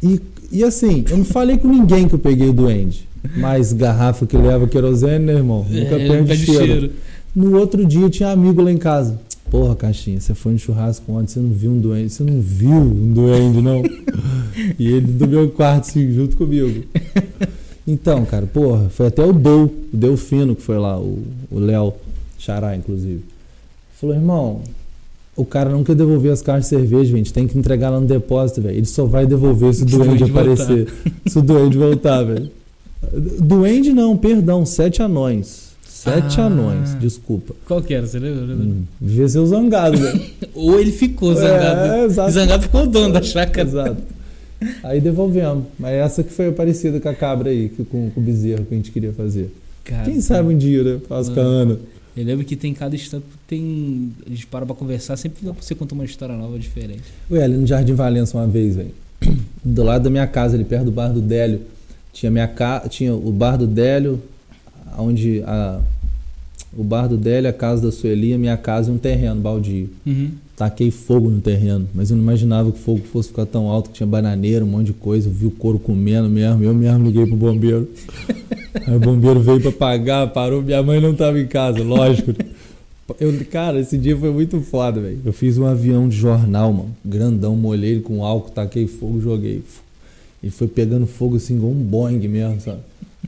[0.02, 3.08] E, e assim, eu não falei com ninguém que eu peguei o duende.
[3.36, 5.64] Mas garrafa que leva querosene, né, irmão?
[5.68, 6.90] Nunca É, perde perde cheiro.
[7.34, 9.20] No outro dia tinha amigo lá em casa.
[9.50, 12.70] Porra, Caixinha, você foi no churrasco ontem, você não viu um duende, você não viu
[12.70, 13.82] um duende, não.
[14.78, 16.84] e ele do meu quarto, assim, junto comigo.
[17.86, 21.18] Então, cara, porra, foi até o Dou, o Delfino que foi lá, o
[21.52, 21.92] Léo
[22.38, 23.22] Xará, inclusive.
[24.00, 24.60] Falou, irmão,
[25.36, 28.06] o cara não quer devolver as caixas de cerveja, gente, tem que entregar lá no
[28.06, 28.76] depósito, velho.
[28.76, 30.92] Ele só vai devolver se o duende aparecer.
[31.26, 32.50] Se o duende voltar, velho.
[33.40, 35.72] Duende não, perdão, sete anões.
[35.88, 36.46] Sete Ah.
[36.46, 37.54] anões, desculpa.
[37.66, 38.06] Qual que era?
[38.06, 38.54] Você lembra?
[38.54, 40.20] Hum, devia ser o zangado, velho.
[40.54, 41.92] Ou ele ficou zangado.
[41.92, 42.30] É, exato.
[42.32, 43.68] Zangado ficou o dono da chácara.
[43.68, 43.96] Exato.
[44.82, 45.64] Aí devolvemos.
[45.78, 48.74] Mas essa que foi parecida com a cabra aí, que- com, com o bezerro que
[48.74, 49.50] a gente queria fazer.
[49.84, 51.00] Cara, Quem sabe um dia, né?
[51.08, 51.42] Faz com a.
[51.42, 51.78] Ana.
[52.16, 54.10] Eu lembro que tem cada instante, tem.
[54.26, 57.02] A gente para pra conversar, sempre dá pra você contar uma história nova diferente.
[57.30, 58.90] Ué, ali no Jardim Valença uma vez, velho.
[59.64, 61.60] Do lado da minha casa, ali perto do bar do Délio,
[62.12, 62.80] tinha minha ca...
[62.88, 64.20] tinha o bar do Délio,
[64.98, 65.80] onde a
[66.76, 69.90] o bar do Délio, a casa da Sueli, a minha casa e um terreno baldio.
[70.06, 70.30] Uhum.
[70.56, 73.88] Taquei fogo no terreno, mas eu não imaginava que o fogo fosse ficar tão alto,
[73.88, 75.28] que tinha bananeira, um monte de coisa.
[75.28, 77.88] Eu vi o couro comendo mesmo, eu mesmo liguei pro bombeiro.
[78.86, 82.34] Aí o bombeiro veio pra pagar, parou, minha mãe não tava em casa, lógico.
[83.18, 85.20] Eu, cara, esse dia foi muito foda, velho.
[85.24, 89.62] Eu fiz um avião de jornal, mano, grandão, molhei ele com álcool, taquei fogo, joguei.
[90.42, 92.80] Ele foi pegando fogo assim, igual um Boeing mesmo, sabe?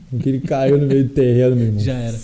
[0.09, 1.79] Porque ele caiu no meio do terreno, meu irmão.
[1.79, 2.17] Já era.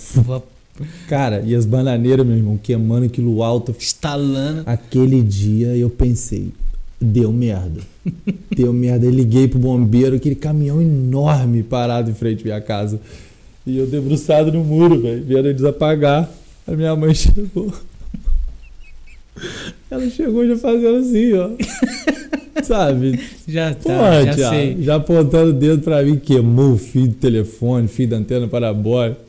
[1.08, 3.74] Cara, e as bananeiras, meu irmão, queimando aquilo alto.
[3.78, 4.62] Estalando.
[4.66, 6.48] Aquele dia eu pensei,
[7.00, 7.80] deu merda.
[8.56, 9.06] Deu merda.
[9.06, 13.00] Eu liguei pro bombeiro, aquele caminhão enorme parado em frente à minha casa.
[13.66, 16.28] E eu debruçado no muro, velho, vendo eles apagar.
[16.66, 17.72] A minha mãe chegou.
[19.90, 21.50] Ela chegou já fazendo assim, ó.
[22.62, 23.20] Sabe?
[23.48, 24.76] Já tá, já Thiago, sei.
[24.82, 29.20] já apontando o dedo pra mim, queimou o fio do telefone, fio da antena parabólica.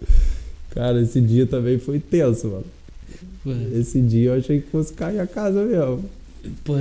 [0.73, 2.65] Cara, esse dia também foi tenso, mano.
[3.77, 6.03] Esse dia eu achei que fosse cair a casa mesmo.
[6.63, 6.73] pô,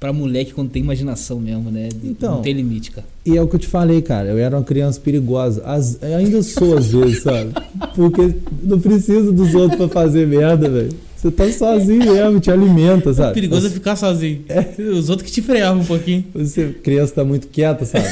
[0.00, 1.88] pra moleque quando tem imaginação mesmo, né?
[2.02, 2.36] Então.
[2.36, 3.06] Não tem limite, cara.
[3.24, 4.28] E é o que eu te falei, cara.
[4.28, 5.62] Eu era uma criança perigosa.
[5.64, 7.52] As- eu ainda sou às vezes, sabe?
[7.94, 10.90] Porque não precisa dos outros pra fazer merda, velho.
[11.16, 13.32] Você tá sozinho mesmo, te alimenta, sabe?
[13.32, 14.44] Perigoso é ficar sozinho.
[14.92, 16.22] Os outros que te freavam um pouquinho.
[16.34, 18.06] Você, criança tá muito quieta, sabe?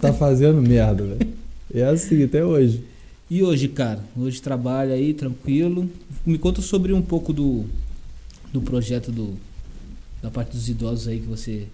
[0.00, 1.28] Tá fazendo merda, velho.
[1.74, 2.82] É assim até hoje.
[3.34, 3.98] E hoje, cara?
[4.14, 5.88] Hoje trabalha aí, tranquilo.
[6.26, 7.64] Me conta sobre um pouco do,
[8.52, 9.38] do projeto do,
[10.22, 11.66] da parte dos idosos aí que você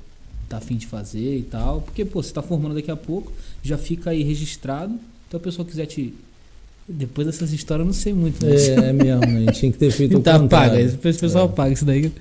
[0.48, 1.80] tá afim de fazer e tal.
[1.80, 4.94] Porque, pô, você tá formando daqui a pouco, já fica aí registrado.
[5.26, 6.14] Então, a pessoa quiser te.
[6.88, 8.46] Depois dessas histórias, eu não sei muito.
[8.46, 8.54] né?
[8.54, 9.50] É, é mesmo, né?
[9.50, 10.86] Tinha que ter feito o tá, contrário.
[10.86, 10.94] paga.
[10.94, 11.48] O pessoal É.
[11.52, 12.12] paga isso daí.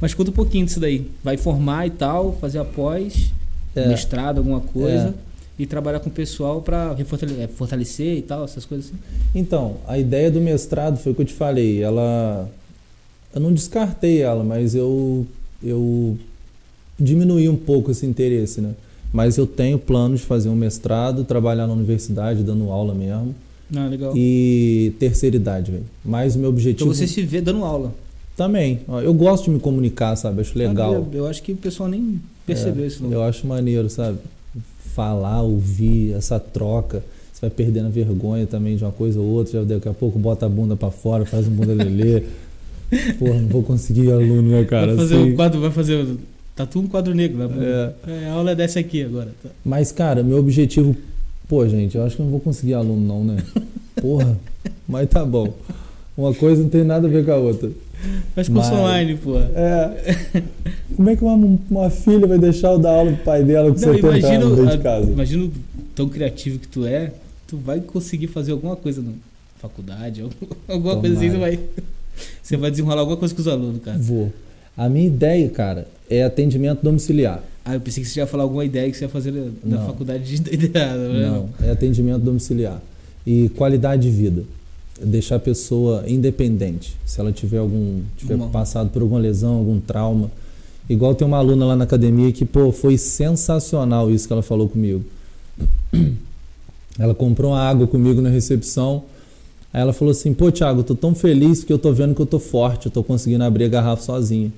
[0.00, 1.06] Mas conta um pouquinho disso daí.
[1.22, 3.30] Vai formar e tal, fazer após,
[3.74, 3.88] É.
[3.88, 5.14] mestrado, alguma coisa.
[5.58, 6.62] E trabalhar com o pessoal
[6.96, 8.96] refortale- é, fortalecer e tal, essas coisas assim.
[9.34, 11.82] Então, a ideia do mestrado foi o que eu te falei.
[11.82, 12.48] Ela.
[13.34, 15.26] Eu não descartei ela, mas eu.
[15.62, 16.16] Eu
[16.98, 18.72] diminuí um pouco esse interesse, né?
[19.12, 23.34] Mas eu tenho plano de fazer um mestrado, trabalhar na universidade, dando aula mesmo.
[23.74, 24.12] Ah, legal.
[24.14, 25.84] E terceira idade, velho.
[26.04, 26.94] Mas o meu Então objetivo.
[26.94, 27.94] você se vê dando aula.
[28.36, 28.80] Também.
[29.02, 30.42] Eu gosto de me comunicar, sabe?
[30.42, 30.92] Acho legal.
[30.94, 33.02] Eu, eu acho que o pessoal nem percebeu É, isso.
[33.02, 33.10] Não.
[33.10, 34.18] Eu acho maneiro, sabe?
[34.96, 37.04] Falar, ouvir, essa troca.
[37.30, 39.52] Você vai perdendo a vergonha também de uma coisa ou outra.
[39.52, 42.22] Já daqui a pouco bota a bunda pra fora, faz um bunda lelê.
[43.18, 44.86] Porra, não vou conseguir aluno, né, cara?
[44.86, 46.06] vai fazer Assim, um quadro, vai fazer.
[46.54, 47.50] Tatu um quadro negro lá.
[47.62, 47.92] é.
[48.24, 49.28] É, a aula é dessa aqui agora.
[49.42, 49.50] tá?
[49.62, 50.96] Mas, cara, meu objetivo.
[51.46, 53.36] Pô, gente, eu acho que eu não vou conseguir aluno, não, né?
[54.00, 54.34] Porra,
[54.88, 55.52] mas tá bom.
[56.16, 57.70] Uma coisa não tem nada a ver com a outra.
[58.34, 59.36] Faz curso Mas- online, pô.
[59.38, 60.42] É.
[60.94, 63.80] Como é que uma, uma filha vai deixar eu dar aula pro pai dela com
[63.80, 65.10] Não, 70 anos dentro imagino, de casa?
[65.10, 65.52] imagino
[65.94, 67.12] tão criativo que tu é,
[67.46, 69.12] tu vai conseguir fazer alguma coisa na
[69.60, 71.56] faculdade, algum- alguma coisa assim, você Tomara.
[71.56, 71.64] vai.
[72.42, 73.98] Você vai desenrolar alguma coisa com os alunos, cara.
[73.98, 74.32] Vou.
[74.76, 77.42] A minha ideia, cara, é atendimento domiciliar.
[77.64, 79.86] Ah, eu pensei que você ia falar alguma ideia que você ia fazer na, Não.
[79.86, 81.26] faculdade de doideirada, né?
[81.26, 82.80] Não, é atendimento domiciliar.
[83.26, 84.44] E qualidade de vida.
[85.02, 86.96] Deixar a pessoa independente.
[87.04, 88.00] Se ela tiver algum.
[88.16, 90.30] tiver Uma- passado por alguma lesão, algum trauma.
[90.88, 94.68] Igual tem uma aluna lá na academia que, pô, foi sensacional isso que ela falou
[94.68, 95.04] comigo.
[96.98, 99.04] Ela comprou uma água comigo na recepção.
[99.72, 102.22] Aí ela falou assim: pô, Thiago, eu tô tão feliz porque eu tô vendo que
[102.22, 104.50] eu tô forte, eu tô conseguindo abrir a garrafa sozinha.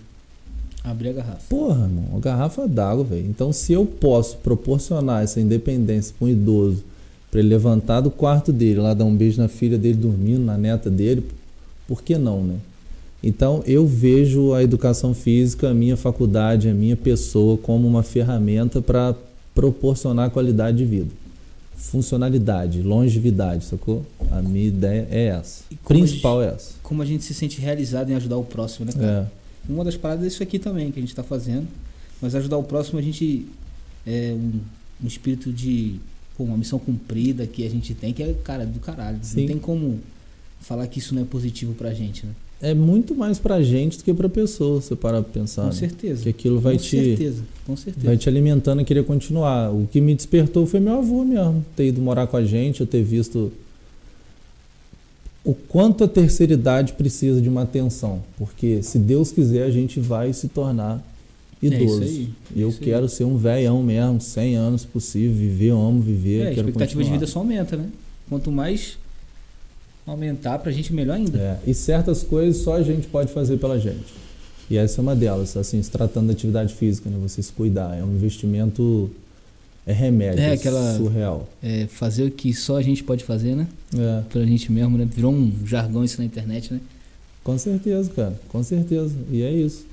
[0.85, 1.41] Abrir a garrafa.
[1.49, 3.27] Porra, irmão, uma garrafa d'água, velho.
[3.29, 6.85] Então, se eu posso proporcionar essa independência para um idoso,
[7.31, 10.57] para ele levantar do quarto dele, lá dar um beijo na filha dele dormindo, na
[10.57, 11.25] neta dele,
[11.87, 12.57] por que não, né?
[13.23, 18.81] Então, eu vejo a educação física, a minha faculdade, a minha pessoa como uma ferramenta
[18.81, 19.15] para
[19.55, 21.11] proporcionar qualidade de vida.
[21.77, 24.05] Funcionalidade, longevidade, sacou?
[24.31, 25.65] A minha ideia é essa.
[25.87, 26.75] Principal é essa.
[26.83, 29.31] Como a gente se sente realizado em ajudar o próximo, né, cara?
[29.69, 29.73] É.
[29.73, 31.67] Uma das paradas é isso aqui também que a gente está fazendo.
[32.21, 33.47] Mas ajudar o próximo, a gente
[34.07, 34.61] é um,
[35.05, 36.01] um espírito de.
[36.39, 39.19] Pô, uma missão cumprida que a gente tem, que é, cara, do caralho.
[39.21, 39.41] Sim.
[39.41, 39.99] Não tem como
[40.61, 42.33] falar que isso não é positivo pra gente, né?
[42.61, 45.63] É muito mais pra gente do que pra pessoa, você parar pra pensar.
[45.63, 45.75] com né?
[45.75, 46.23] certeza.
[46.23, 48.07] Que aquilo vai com te, certeza, com certeza.
[48.07, 49.71] vai te alimentando a querer continuar.
[49.73, 52.87] O que me despertou foi meu avô mesmo, ter ido morar com a gente, eu
[52.87, 53.53] ter visto
[55.45, 58.23] o quanto a terceira idade precisa de uma atenção.
[58.37, 61.03] Porque se Deus quiser, a gente vai se tornar
[61.63, 62.03] idoso.
[62.03, 62.85] É isso aí, E eu isso aí.
[62.85, 66.95] quero ser um velhão mesmo, 100 anos possível, viver, amo viver, É, a expectativa de
[66.95, 67.13] continuar.
[67.15, 67.87] vida só aumenta, né?
[68.29, 68.97] Quanto mais
[70.07, 71.39] aumentar pra gente, melhor ainda.
[71.39, 74.05] É, e certas coisas só a gente pode fazer pela gente.
[74.71, 77.17] E essa é uma delas, assim, se tratando da atividade física, né?
[77.23, 77.97] Você se cuidar.
[77.99, 79.11] É um investimento.
[79.87, 81.49] É remédio, É, aquela- surreal.
[81.63, 83.67] É, fazer o que só a gente pode fazer, né?
[83.97, 85.09] É, Pra gente mesmo, né?
[85.11, 86.81] Virou um jargão isso na internet, né?
[87.43, 88.39] com certeza, cara.
[88.51, 89.15] Com certeza.
[89.33, 89.87] E é isso.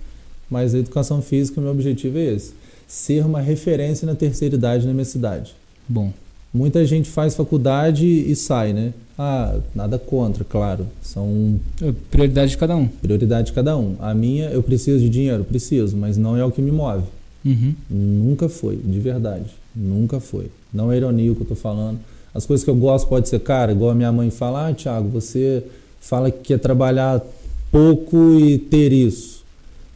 [0.50, 2.54] Mas a educação física, o meu objetivo é esse.
[2.88, 5.56] Ser uma referência na terceira idade na minha cidade.
[5.88, 6.12] Bom,
[6.56, 8.94] Muita gente faz faculdade e sai, né?
[9.20, 10.88] Ah, nada contra, claro.
[11.02, 12.88] São é prioridade de cada um.
[12.88, 13.98] prioridades de cada um.
[14.00, 15.44] A minha, eu preciso de dinheiro?
[15.44, 17.04] Preciso, mas não é o que me move.
[17.44, 17.76] Uhum.
[17.90, 19.48] Nunca foi, de verdade.
[19.76, 20.50] Nunca foi.
[20.74, 22.00] Não é ironia o que eu tô falando.
[22.34, 25.10] As coisas que eu gosto pode ser, cara, igual a minha mãe fala, ah, Thiago,
[25.10, 25.62] você
[26.00, 27.22] fala que quer trabalhar
[27.70, 29.35] pouco e ter isso.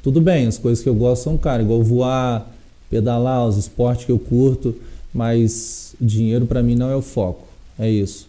[0.09, 2.51] Tudo bem, as coisas que eu gosto são, cara, igual voar,
[2.89, 4.73] pedalar, os esportes que eu curto,
[5.13, 7.47] mas dinheiro para mim não é o foco.
[7.77, 8.27] É isso.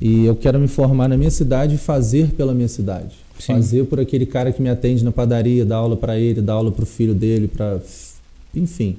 [0.00, 3.14] E eu quero me formar na minha cidade e fazer pela minha cidade.
[3.38, 3.52] Sim.
[3.54, 6.72] Fazer por aquele cara que me atende na padaria, dar aula para ele, dar aula
[6.72, 7.78] para o filho dele, para
[8.52, 8.96] enfim.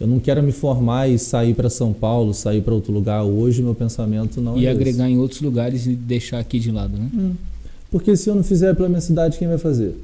[0.00, 3.22] Eu não quero me formar e sair para São Paulo, sair para outro lugar.
[3.22, 4.80] Hoje meu pensamento não E é esse.
[4.80, 7.10] agregar em outros lugares e deixar aqui de lado, né?
[7.12, 7.34] Hum.
[7.90, 9.94] Porque se eu não fizer pela minha cidade, quem vai fazer?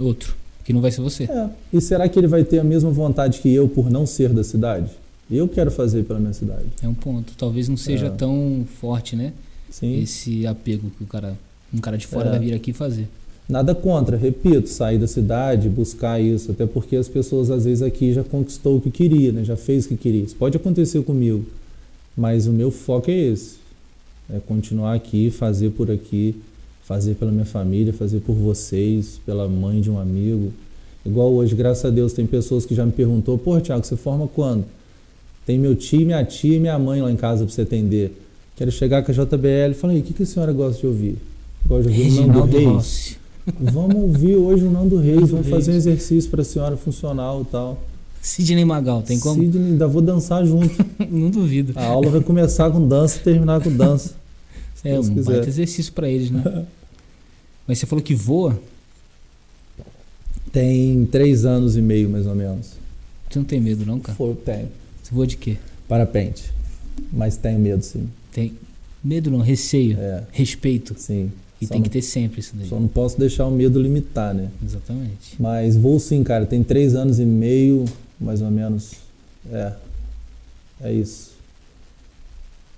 [0.00, 0.39] Outro.
[0.70, 1.24] Que não vai ser você.
[1.24, 1.48] É.
[1.72, 4.44] E será que ele vai ter a mesma vontade que eu por não ser da
[4.44, 4.90] cidade?
[5.28, 6.66] Eu quero fazer pela minha cidade.
[6.82, 7.32] É um ponto.
[7.36, 8.10] Talvez não seja É.
[8.10, 9.32] tão forte, né?
[9.68, 10.00] Sim.
[10.00, 11.36] Esse apego que o cara,
[11.74, 12.30] um cara de fora É.
[12.30, 13.08] vai vir aqui fazer.
[13.48, 18.12] Nada contra, repito, sair da cidade, buscar isso, até porque as pessoas às vezes aqui
[18.12, 19.42] já conquistou o que queria, né?
[19.42, 20.22] já fez o que queria.
[20.22, 21.44] Isso pode acontecer comigo,
[22.16, 23.56] mas o meu foco é esse:
[24.32, 26.36] é continuar aqui, fazer por aqui,
[26.90, 30.52] fazer pela minha família, fazer por vocês, pela mãe de um amigo.
[31.06, 34.26] Igual hoje, graças a Deus, tem pessoas que já me perguntou: pô, Tiago, você forma
[34.26, 34.64] quando?
[35.46, 38.20] Tem meu tio, minha tia e minha mãe lá em casa para você atender.
[38.56, 39.72] Quero chegar com a JBL.
[39.76, 41.16] Falei, o que, que a senhora gosta de ouvir?
[41.64, 42.66] Gosta de ouvir o Nando Reis?
[42.66, 43.16] Rossi.
[43.60, 45.86] Vamos ouvir hoje o Nando Reis, Nando vamos fazer um Reis.
[45.86, 47.80] exercício para a senhora funcional e tal.
[48.20, 49.40] Sidney Magal, tem como?
[49.40, 50.74] Sidney, ainda vou dançar junto.
[51.08, 51.72] não duvido.
[51.76, 54.18] A aula vai começar com dança e terminar com dança.
[54.82, 55.32] É um quiser.
[55.32, 56.64] baita exercício pra eles, né?
[57.66, 58.58] Mas você falou que voa,
[60.52, 62.72] Tem três anos e meio, mais ou menos.
[63.30, 64.18] você não tem medo não, cara?
[64.44, 64.68] Tenho.
[65.02, 65.56] Você voa de quê?
[65.86, 66.50] Parapente.
[67.12, 68.08] Mas tenho medo, sim.
[68.32, 68.52] Tem
[69.02, 70.94] medo não, receio, É, respeito.
[70.98, 71.30] sim.
[71.60, 72.68] E Só tem não- que ter sempre isso daí.
[72.68, 74.50] Só não posso deixar o medo limitar, né?
[74.64, 75.36] Exatamente.
[75.38, 76.46] Mas vou sim, cara.
[76.46, 77.84] Tem três anos e meio,
[78.20, 78.92] mais ou menos.
[79.52, 79.72] É.
[80.80, 81.30] É isso.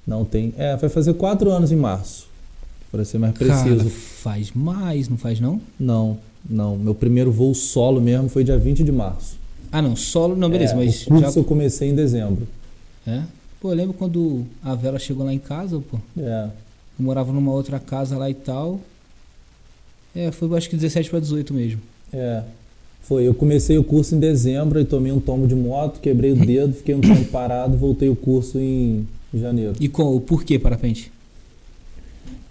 [0.07, 0.53] Não tem.
[0.59, 2.27] É, vai fazer quatro anos em março.
[2.93, 3.89] Para ser mais Cara, preciso.
[3.89, 5.61] faz mais, não faz não?
[5.81, 6.77] Não, não.
[6.77, 9.37] Meu primeiro voo solo mesmo foi dia 20 de março.
[9.73, 11.41] Ah, não, solo, não, beleza, É, mas o curso já...
[11.41, 12.47] eu comecei em dezembro.
[13.07, 13.23] É?
[13.59, 15.97] Pô, eu lembro quando a Vela chegou lá em casa, pô.
[16.19, 16.51] É.
[16.99, 18.79] Eu morava numa outra casa lá e tal.
[20.15, 21.81] É, foi acho que 17 para 18 mesmo.
[22.13, 22.43] É.
[23.01, 26.37] Foi, eu comecei o curso em dezembro e tomei um tombo de moto, quebrei o
[26.37, 29.75] dedo, fiquei um tempo parado, voltei o curso em janeiro.
[29.81, 31.11] E com o porquê parapente?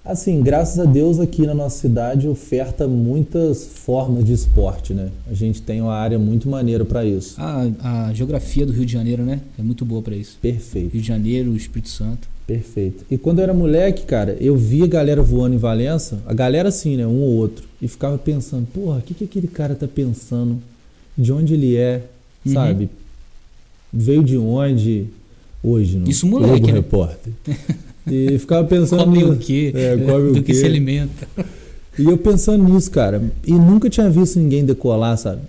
[0.03, 5.09] Assim, graças a Deus aqui na nossa cidade oferta muitas formas de esporte, né?
[5.29, 7.35] A gente tem uma área muito maneira para isso.
[7.39, 9.41] A, a geografia do Rio de Janeiro, né?
[9.59, 10.39] É muito boa pra isso.
[10.41, 12.27] Perfeito, Rio de Janeiro, Espírito Santo.
[12.47, 13.05] perfeito.
[13.11, 16.69] E quando eu era moleque, cara, eu via a galera voando em Valença, a galera
[16.69, 19.87] assim, né, um ou outro, e ficava pensando, porra, o que, que aquele cara tá
[19.87, 20.57] pensando?
[21.15, 22.01] De onde ele é,
[22.43, 22.53] Uhum.
[22.53, 22.89] sabe?
[23.93, 25.05] Veio de onde
[25.63, 26.73] hoje, no Isso moleque, Globo né?
[26.73, 27.33] Repórter.
[28.07, 29.71] E ficava pensando Come o quê?
[29.75, 30.53] É, come o Do que quê?
[30.55, 31.27] se alimenta.
[31.99, 35.41] E eu pensando nisso, cara, e nunca tinha visto ninguém decolar, sabe?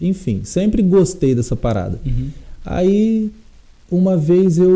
[0.00, 1.98] Enfim, sempre gostei dessa parada.
[2.04, 2.28] Uhum.
[2.64, 3.30] Aí,
[3.90, 4.70] uma vez eu.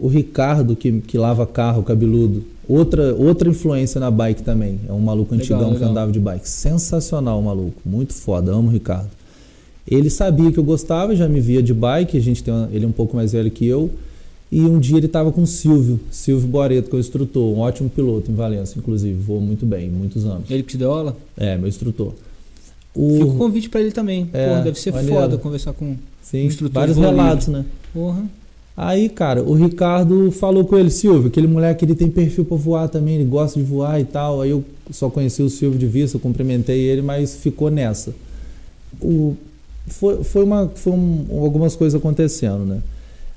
[0.00, 4.80] O Ricardo, que, que lava carro, cabeludo, outra, outra influência na bike também.
[4.88, 5.90] É um maluco Legal, antigão que legal.
[5.90, 6.48] andava de bike.
[6.48, 9.10] Sensacional o maluco, muito foda, amo o Ricardo.
[9.86, 12.84] Ele sabia que eu gostava, já me via de bike, a gente tem uma- ele
[12.84, 13.90] é um pouco mais velho que eu.
[14.50, 17.58] E um dia ele estava com o Silvio, Silvio Boreto, que é o instrutor, um
[17.60, 20.50] ótimo piloto em Valença, inclusive, voou muito bem, muitos anos.
[20.50, 21.16] Ele que te deu aula?
[21.36, 22.12] É, meu instrutor.
[22.94, 24.28] Fica o O, convite pra ele também.
[24.32, 25.94] É, Porra, deve ser foda conversar com.
[26.22, 27.64] sim, instrutor vários relatos, né?
[27.92, 28.24] Porra.
[28.74, 32.88] Aí, cara, o Ricardo falou com ele, Silvio, aquele moleque ele tem perfil pra voar
[32.88, 34.40] também, ele gosta de voar e tal.
[34.40, 38.14] Aí eu só conheci o Silvio de vista, eu cumprimentei ele, mas ficou nessa.
[39.02, 39.36] O,
[39.88, 42.80] foi, foi, uma, foi um- algumas coisas acontecendo, né?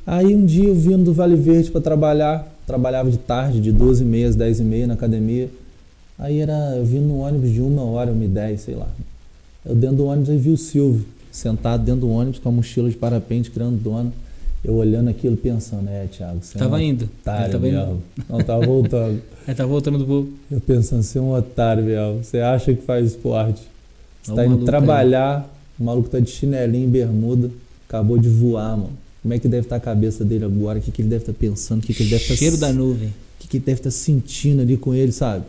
[0.06, 4.04] Aí um dia eu vindo do Vale Verde para trabalhar, trabalhava de tarde, de 12
[4.04, 5.50] e meia às 10 e meia na academia.
[6.18, 8.88] Aí era, eu vim no ônibus de uma hora, uma e dez, sei lá.
[9.66, 12.90] Eu dentro do ônibus aí vi o Silvio, sentado dentro do ônibus com a mochila
[12.90, 14.12] de parapente grandona.
[14.64, 17.04] Eu olhando aquilo pensando, é, Thiago, você é Tava um indo.
[17.06, 18.04] Ele otário tava indo.
[18.30, 19.22] Não, tava voltando.
[19.48, 20.30] Aí tá voltando do voo.
[20.52, 22.24] Eu pensando, você é um otário mesmo.
[22.24, 23.62] Você acha que faz esporte.
[24.22, 25.50] Você Olha tá indo maluco trabalhar,
[25.80, 27.50] o maluco tá de chinelinho e bermuda,
[27.88, 29.01] acabou de voar, mano.
[29.22, 30.80] Como é que deve estar a cabeça dele agora?
[30.80, 31.84] O que, que ele deve estar pensando?
[31.84, 33.10] O que, que ele deve estar Cheiro da nuvem.
[33.10, 35.46] o que, que ele deve estar sentindo ali com ele, sabe?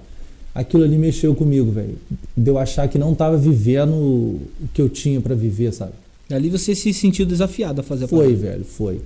[0.55, 1.97] Aquilo ali mexeu comigo, velho.
[2.37, 4.41] De eu achar que não tava vivendo o
[4.75, 5.93] que eu tinha pra viver, sabe?
[6.31, 8.37] Ali você se sentiu desafiado a fazer a Foi, parada.
[8.37, 9.01] velho, foi.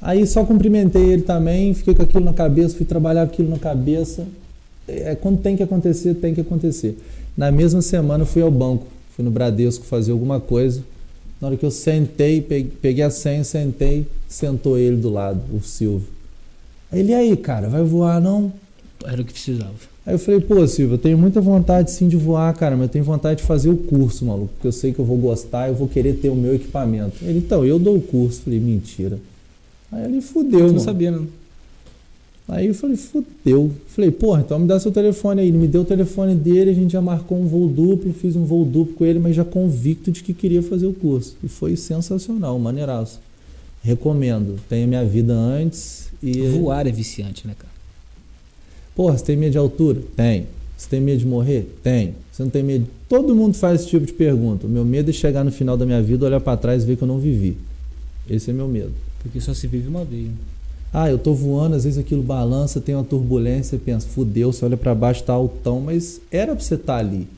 [0.00, 4.26] Aí só cumprimentei ele também, fiquei com aquilo na cabeça, fui trabalhar aquilo na cabeça.
[4.88, 6.96] É, quando tem que acontecer, tem que acontecer.
[7.36, 10.82] Na mesma semana eu fui ao banco, fui no Bradesco fazer alguma coisa.
[11.40, 16.06] Na hora que eu sentei, peguei, a senha, sentei, sentou ele do lado, o Silvio.
[16.92, 18.52] Ele, e aí, cara, vai voar não?
[19.04, 19.72] Era o que precisava.
[20.04, 22.88] Aí eu falei, pô, Silvio, eu tenho muita vontade sim de voar, cara, mas eu
[22.90, 25.74] tenho vontade de fazer o curso, maluco, porque eu sei que eu vou gostar, eu
[25.74, 27.16] vou querer ter o meu equipamento.
[27.22, 28.42] Ele, então, eu dou o curso.
[28.42, 29.18] Falei, mentira.
[29.92, 30.80] Aí ele fudeu, Eu não mano.
[30.84, 31.26] sabia, não.
[32.50, 33.70] Aí eu falei, fudeu.
[33.86, 35.48] Falei, porra, então me dá seu telefone aí.
[35.48, 38.44] Ele me deu o telefone dele, a gente já marcou um voo duplo, fiz um
[38.44, 41.36] voo duplo com ele, mas já convicto de que queria fazer o curso.
[41.44, 43.20] E foi sensacional, maneiraço.
[43.82, 44.58] Recomendo.
[44.68, 46.48] Tenha minha vida antes e.
[46.48, 47.72] Voar é viciante, né, cara?
[48.96, 50.02] Porra, você tem medo de altura?
[50.16, 50.46] Tem.
[50.76, 51.72] Você tem medo de morrer?
[51.84, 52.14] Tem.
[52.32, 52.86] Você não tem medo?
[53.08, 54.66] Todo mundo faz esse tipo de pergunta.
[54.66, 56.96] O meu medo é chegar no final da minha vida, olhar para trás e ver
[56.96, 57.56] que eu não vivi.
[58.28, 58.92] Esse é meu medo.
[59.22, 60.30] Porque só se vive uma vez.
[60.92, 64.76] Ah, eu tô voando, às vezes aquilo balança, tem uma turbulência, pensa, fudeu, você olha
[64.76, 67.28] para baixo, tá altão, mas era pra você estar ali.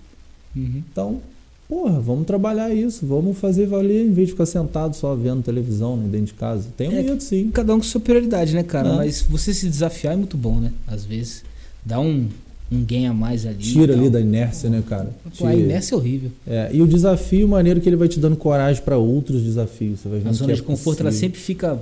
[0.56, 0.82] Uhum.
[0.90, 1.20] Então,
[1.68, 5.96] porra, vamos trabalhar isso, vamos fazer valer em vez de ficar sentado só vendo televisão
[5.96, 6.68] né, dentro de casa.
[6.76, 7.50] Tem um É, medo sim.
[7.52, 8.88] Cada um com sua prioridade, né, cara?
[8.88, 8.96] É.
[8.96, 10.72] Mas você se desafiar é muito bom, né?
[10.86, 11.44] Às vezes
[11.84, 12.28] dá um,
[12.70, 13.58] um gain a mais ali.
[13.58, 14.10] Tira ali tal.
[14.12, 15.10] da inércia, né, cara?
[15.38, 16.30] Pô, a inércia é horrível.
[16.46, 20.00] É, e o desafio maneiro que ele vai te dando coragem para outros desafios.
[20.00, 21.28] Você vai vendo A zona é de conforto ela possível.
[21.28, 21.78] sempre fica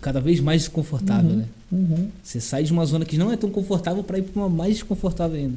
[0.00, 1.36] cada vez mais desconfortável, Uhum.
[1.36, 1.44] né?
[1.72, 2.08] Uhum.
[2.22, 4.74] Você sai de uma zona que não é tão confortável para ir para uma mais
[4.74, 5.56] desconfortável ainda.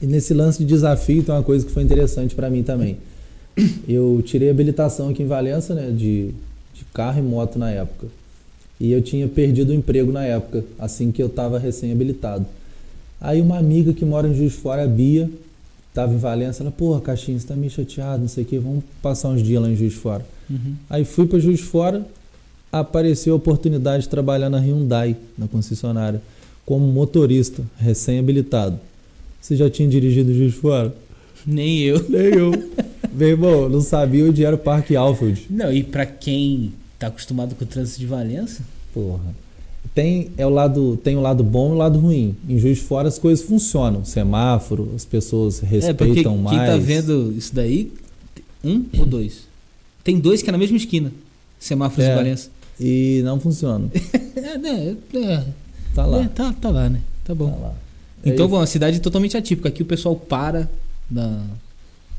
[0.00, 2.96] E nesse lance de desafio tem uma coisa que foi interessante para mim também.
[3.88, 6.28] Eu tirei habilitação aqui em Valença, né, de,
[6.74, 8.06] de carro e moto na época.
[8.78, 12.46] E eu tinha perdido o emprego na época, assim que eu estava recém-habilitado.
[13.20, 15.28] Aí uma amiga que mora em Juiz de Fora, a Bia,
[15.88, 18.84] estava em Valença, ela, porra, Caixinha, você tá meio chateado, não sei o que, vamos
[19.02, 20.24] passar uns dias lá em Juiz de Fora.
[20.88, 22.06] Aí fui para Juiz de Fora,
[22.72, 26.20] apareceu a oportunidade de trabalhar na Hyundai, na concessionária,
[26.66, 28.78] como motorista, recém-habilitado.
[29.40, 30.94] Você já tinha dirigido Juiz de Fora?
[31.46, 32.04] Nem eu.
[32.08, 32.52] Nem eu.
[33.12, 35.46] Meu irmão, não sabia onde era o Parque Alfield.
[35.48, 38.62] Não, e para quem tá acostumado com o trânsito de Valença,
[38.92, 39.34] Porra.
[39.94, 42.36] Tem, é o lado, tem o lado bom e o lado ruim.
[42.48, 44.04] Em Juiz de Fora as coisas funcionam.
[44.04, 46.70] Semáforo, as pessoas é respeitam quem mais.
[46.70, 47.92] tá vendo isso daí,
[48.62, 49.46] um ou dois?
[50.04, 51.12] Tem dois que é na mesma esquina.
[51.58, 52.10] Semáforos É.
[52.10, 52.50] de Valença.
[52.80, 53.88] E não funciona.
[54.38, 55.44] É, né, é,
[55.94, 56.22] Tá lá.
[56.22, 57.00] é, tá, tá lá, né?
[57.24, 57.50] Tá bom.
[57.50, 57.74] Tá lá.
[58.24, 59.68] Então, Aí- bom, a cidade é totalmente atípica.
[59.68, 60.70] Aqui o pessoal para
[61.10, 61.42] na,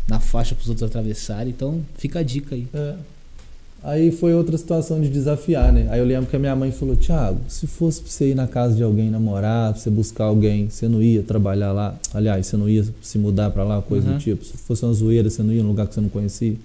[0.08, 1.50] na faixa para os outros atravessarem.
[1.50, 2.68] Então, fica a dica aí.
[2.74, 2.96] É.
[3.82, 5.88] Aí foi outra situação de desafiar, né?
[5.90, 8.46] Aí eu lembro que a minha mãe falou: Thiago, se fosse pra você ir na
[8.46, 11.98] casa de alguém namorar, pra você buscar alguém, você não ia trabalhar lá?
[12.14, 14.18] Aliás, você não ia se mudar pra lá, coisa Uhum.
[14.18, 14.44] do tipo.
[14.44, 16.56] Se fosse uma zoeira, você não ia num lugar que você não conhecia?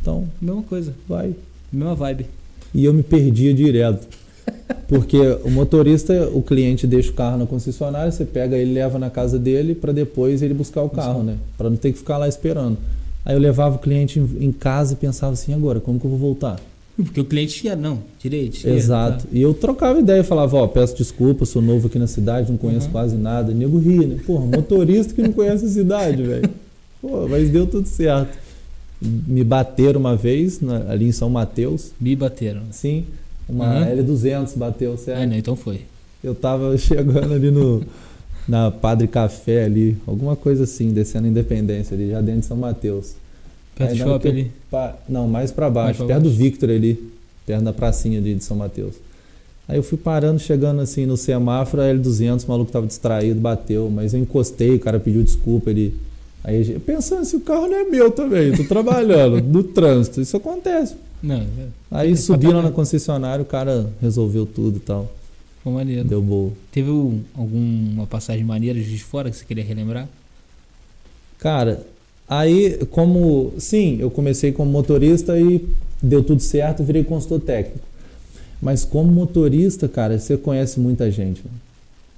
[0.00, 1.34] Então, Mesma coisa, vai.
[1.70, 2.26] mesma vibe.
[2.74, 4.06] E eu me perdia direto.
[4.86, 9.10] Porque o motorista, o cliente deixa o carro na concessionária, você pega ele, leva na
[9.10, 11.36] casa dele para depois ele buscar o carro, né?
[11.56, 12.78] Para não ter que ficar lá esperando.
[13.24, 16.18] Aí eu levava o cliente em, casa e pensava assim, agora, como que eu vou
[16.18, 16.58] voltar?
[16.96, 19.24] Porque o cliente ia, não, direito, esquerda, Exato.
[19.24, 19.28] tá.
[19.30, 22.86] E eu trocava ideia, falava, ó, peço desculpa, sou novo aqui na cidade, não conheço
[22.86, 22.92] Uhum.
[22.92, 23.52] quase nada.
[23.52, 24.16] Nego ria, né?
[24.26, 26.48] Porra, motorista que não conhece a cidade, velho.
[27.00, 28.36] Pô, mas deu tudo certo.
[29.00, 32.62] Me bateram uma vez na- ali em São Mateus, Me bateram.
[32.72, 33.04] sim,
[33.48, 33.96] uma Uhum.
[33.96, 35.20] L200 bateu, certo?
[35.22, 35.82] Ah, não, então foi.
[36.22, 37.82] Eu tava chegando ali no
[38.48, 42.56] na Padre Café ali, alguma coisa assim, descendo a Independência ali, já dentro de São
[42.56, 43.12] Mateus.
[43.76, 44.52] Perto do shopping ali.
[44.70, 46.36] pa- Não, mais pra baixo, Mais perto baixo.
[46.36, 47.10] do Victor ali,
[47.46, 48.94] perto da pracinha ali de São Mateus.
[49.68, 53.90] Aí eu fui parando, chegando assim no semáforo, a L200, o maluco tava distraído, bateu,
[53.94, 55.94] mas eu encostei, o cara pediu desculpa, ele...
[56.44, 60.94] Aí pensando assim, o carro não é meu também, tô trabalhando no trânsito, isso acontece.
[61.22, 61.46] Não, é,
[61.90, 65.10] Aí subiram pra na concessionária, o cara resolveu tudo e tal,
[65.64, 66.06] foi maneiro.
[66.08, 66.52] deu boa.
[66.70, 70.08] Teve um- alguma passagem maneira de fora que você queria relembrar?
[71.38, 71.84] Cara,
[72.28, 75.66] aí como sim, eu comecei como motorista e
[76.02, 77.86] deu tudo certo, virei consultor técnico.
[78.60, 81.42] Mas como motorista, cara, você conhece muita gente.
[81.44, 81.58] mano.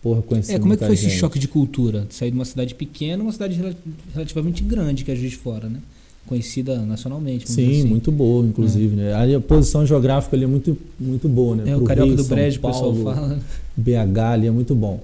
[0.02, 1.18] Porra, conheci É, como é que foi esse gente.
[1.18, 2.06] choque de cultura?
[2.10, 3.76] Sair de uma cidade pequena, uma cidade rela-
[4.14, 5.78] relativamente grande, que é Juiz de Fora, né?
[6.26, 7.50] Conhecida nacionalmente.
[7.50, 7.84] Sim, assim.
[7.88, 9.12] muito boa, inclusive, né?
[9.14, 11.70] Ali a posição geográfica ali é muito, muito boa, né?
[11.70, 13.38] É, o Pro Carioca Rio, do Brejo, o pessoal fala.
[13.76, 15.00] BH ali é muito bom.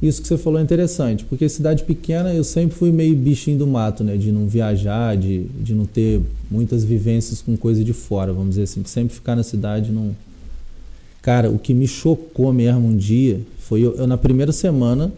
[0.00, 3.66] Isso que você falou é interessante, porque cidade pequena eu sempre fui meio bichinho do
[3.66, 4.16] mato, né?
[4.16, 8.62] De não viajar, de, de não ter muitas vivências com coisa de fora, vamos dizer
[8.62, 8.82] assim.
[8.82, 10.14] De sempre ficar na cidade não.
[11.22, 15.12] Cara, o que me chocou mesmo um dia foi eu, eu na primeira semana,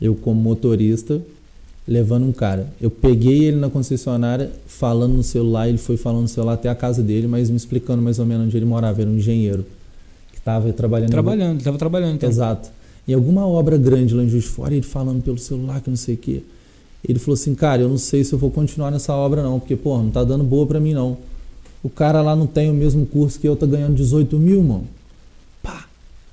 [0.00, 1.20] eu como motorista,
[1.86, 2.68] levando um cara.
[2.80, 6.74] Eu peguei ele na concessionária, falando no celular, ele foi falando no celular até a
[6.74, 9.00] casa dele, mas me explicando mais ou menos onde ele morava.
[9.00, 9.66] Era um engenheiro
[10.30, 12.14] que estava trabalhando Trabalhando, ele tava trabalhando.
[12.14, 12.28] Então.
[12.28, 12.70] Exato.
[13.08, 15.96] Em alguma obra grande lá em Juiz de Fora, ele falando pelo celular que não
[15.96, 16.42] sei o quê.
[17.02, 19.74] Ele falou assim, cara, eu não sei se eu vou continuar nessa obra não, porque,
[19.74, 21.16] pô, não tá dando boa pra mim não.
[21.82, 24.86] O cara lá não tem o mesmo curso que eu, tá ganhando 18 mil, mano.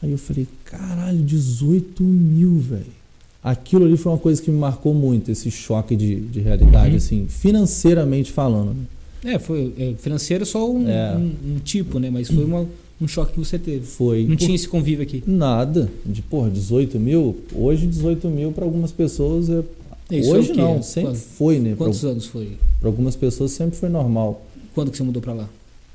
[0.02, 2.98] Aí eu falei, caralho, 18 mil, velho.
[3.44, 6.98] Aquilo ali foi uma coisa que me marcou muito, esse choque de, de realidade, Uhum.
[6.98, 8.76] assim, financeiramente falando.
[9.24, 9.34] né?
[9.34, 11.16] É, foi é, financeiro só um, É.
[11.16, 12.10] um- um tipo, né?
[12.10, 12.66] Mas foi uma-
[13.02, 13.86] um choque que você teve.
[13.86, 14.26] Foi.
[14.26, 15.24] Não tinha esse convívio aqui.
[15.26, 15.90] Nada.
[16.06, 17.36] De, porra, 18 mil?
[17.54, 19.64] Hoje, 18 mil para algumas pessoas é.
[20.12, 20.62] Isso é Hoje quê?
[20.62, 21.70] não, sempre foi, né?
[21.76, 22.52] Para Quantos anos foi?
[22.84, 24.46] algumas pessoas sempre foi normal.
[24.74, 25.50] Quando que você mudou pra lá?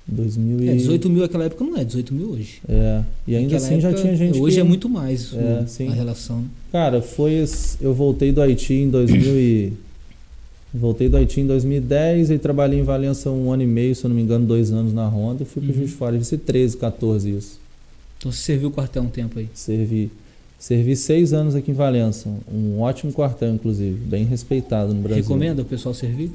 [0.09, 0.69] 2000 e...
[0.69, 2.61] É, 18 mil naquela época não é 18 mil hoje.
[2.69, 4.61] É, e ainda Naquela assim já época, tinha gente Hoje que...
[4.61, 5.89] é muito mais É, o- sim.
[5.89, 6.45] a relação.
[6.73, 7.45] Cara, foi.
[7.81, 9.73] Eu voltei do Haiti em 2000 e.
[10.75, 14.09] Voltei do Haiti em 2010 e trabalhei em Valença um ano e meio, se eu
[14.09, 15.43] não me engano, dois anos na Honda.
[15.43, 15.73] E fui Uhum.
[15.73, 16.13] Juiz de Fora.
[16.13, 17.61] Deve ser 13, 14 isso.
[18.19, 19.49] Então você serviu o quartel um tempo aí.
[19.53, 20.11] Servi.
[20.59, 22.29] Servi seis anos aqui em Valença.
[22.51, 23.97] Um ótimo quartel, inclusive.
[23.97, 25.23] Bem respeitado no Brasil.
[25.23, 26.31] Recomenda o pessoal servir?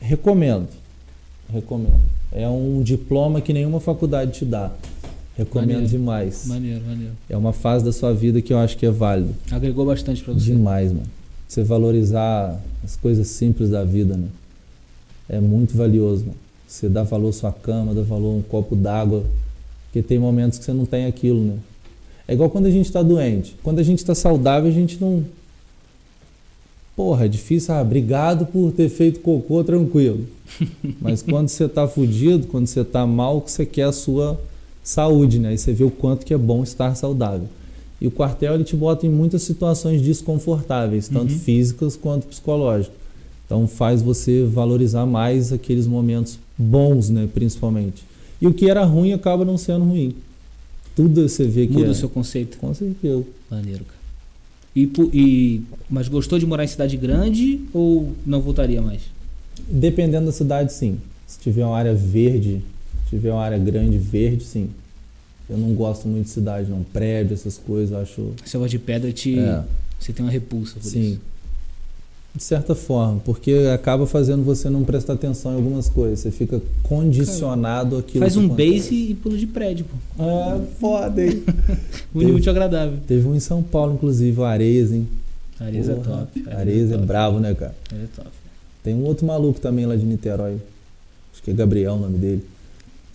[0.00, 0.68] Recomendo.
[1.52, 2.00] Recomendo.
[2.32, 4.70] É um diploma que nenhuma faculdade te dá.
[5.36, 5.88] Recomendo Maneiro.
[5.88, 6.46] demais.
[6.46, 7.12] Maneiro, maneiro.
[7.28, 9.34] É uma fase da sua vida que eu acho que é válido.
[9.50, 10.46] Agregou bastante pra você.
[10.46, 11.06] Demais, mano.
[11.48, 14.28] Você valorizar as coisas simples da vida, né?
[15.28, 16.36] É muito valioso, mano.
[16.66, 19.24] Você dá valor à sua cama, dá valor a um copo d'água.
[19.86, 21.56] Porque tem momentos que você não tem aquilo, né?
[22.26, 23.56] É igual quando a gente tá doente.
[23.62, 25.24] Quando a gente tá saudável, a gente não.
[26.94, 27.74] Porra, é difícil.
[27.74, 30.26] Ah, obrigado por ter feito cocô tranquilo.
[31.00, 34.38] Mas quando você tá fudido, quando você tá mal, que você quer a sua
[34.82, 35.54] saúde, né?
[35.54, 37.48] E você vê o quanto que é bom estar saudável.
[38.00, 41.38] E o quartel ele te bota em muitas situações desconfortáveis, tanto Uhum.
[41.38, 42.96] físicas quanto psicológicas.
[43.46, 48.02] Então faz você valorizar mais aqueles momentos bons, né, principalmente.
[48.40, 50.14] E o que era ruim acaba não sendo ruim.
[50.96, 51.90] Tudo você vê que Muda é.
[51.90, 52.58] o seu conceito.
[52.58, 53.22] Com certeza.
[53.50, 54.01] Maneiro, cara.
[54.74, 55.60] E, e-
[55.90, 59.02] mas gostou de morar em cidade grande ou não voltaria mais?
[59.68, 60.98] Dependendo da cidade, sim.
[61.26, 62.62] Se tiver uma área verde,
[63.04, 64.70] se tiver uma área grande verde, sim.
[65.48, 66.82] Eu não gosto muito de cidade, não.
[66.82, 68.30] Prédio, essas coisas, eu acho.
[68.44, 69.38] Essa voz de pedra te.
[69.38, 69.62] É.
[70.00, 71.12] Você tem uma repulsa por Sim.
[71.12, 71.20] isso.
[72.34, 76.20] De certa forma, porque acaba fazendo você não prestar atenção em algumas coisas.
[76.20, 78.20] Você fica condicionado àquilo.
[78.24, 80.22] Faz um base e pula de prédio, pô.
[80.24, 81.42] É foda, hein?
[82.14, 82.98] Muito, muito agradável.
[83.06, 85.06] Teve um em São Paulo, inclusive, o Ares, hein?
[85.60, 86.48] Ares é Porra, top.
[86.50, 87.06] Ares é top.
[87.06, 87.74] brabo, né, cara?
[87.92, 88.28] Ares é top.
[88.82, 90.56] Tem um outro maluco também lá de Niterói.
[91.32, 92.44] Acho que é Gabriel o nome dele.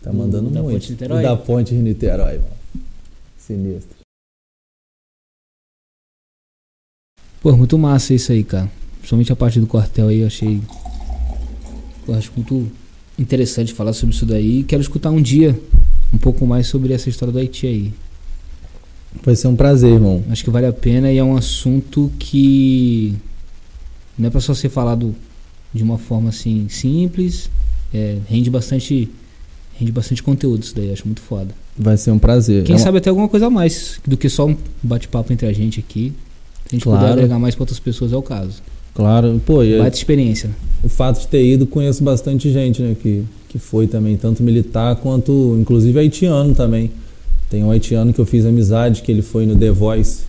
[0.04, 0.76] Tá O mandando da muito.
[0.76, 1.20] Ponte de Niterói?
[1.20, 2.86] O da Ponte de Niterói, mano.
[3.38, 3.98] Sinistro.
[7.42, 8.70] Pô, muito massa isso aí, cara.
[9.08, 10.60] Principalmente a parte do quartel aí, eu achei.
[12.06, 12.70] Eu acho muito
[13.18, 14.64] interessante falar sobre isso daí.
[14.64, 15.58] Quero escutar um dia
[16.14, 17.94] um pouco mais sobre essa história do Haiti aí.
[19.24, 20.26] Vai ser um prazer, irmão.
[20.30, 23.16] Acho que vale a pena e é um assunto que
[24.18, 25.16] não é pra só ser falado
[25.74, 27.50] de uma forma assim simples.
[27.94, 29.10] É, rende bastante.
[29.80, 31.56] Rende bastante conteúdo isso daí, acho muito foda.
[31.78, 32.66] Vai ser um prazer.
[32.66, 35.48] Quem É uma- sabe até alguma coisa a mais do que só um bate-papo entre
[35.48, 36.12] a gente aqui.
[36.68, 37.14] Se a gente puder Claro.
[37.14, 38.62] agregar mais pra outras pessoas é o caso.
[38.98, 40.50] Claro, pô, e Baita experiência.
[40.50, 40.56] né?
[40.84, 44.96] o fato de ter ido, conheço bastante gente, né, que, que foi também, tanto militar
[44.98, 46.90] quanto, inclusive, haitiano também.
[47.50, 50.24] Tem um haitiano que eu fiz amizade, que ele foi no The Voice,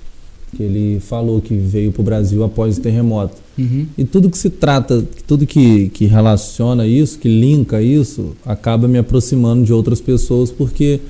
[0.56, 3.36] que ele falou que veio pro Brasil após o terremoto.
[3.58, 3.86] Uhum.
[3.96, 8.98] E tudo que se trata, tudo que, que relaciona isso, que linka isso, acaba me
[8.98, 11.00] aproximando de outras pessoas, porque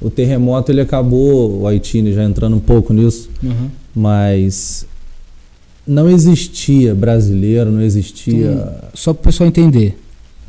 [0.00, 3.68] o terremoto ele acabou, o Haiti né, já entrando um pouco nisso, Uhum.
[3.94, 4.84] mas
[5.86, 8.72] não existia brasileiro, não existia.
[8.94, 9.98] Só pro pessoal entender.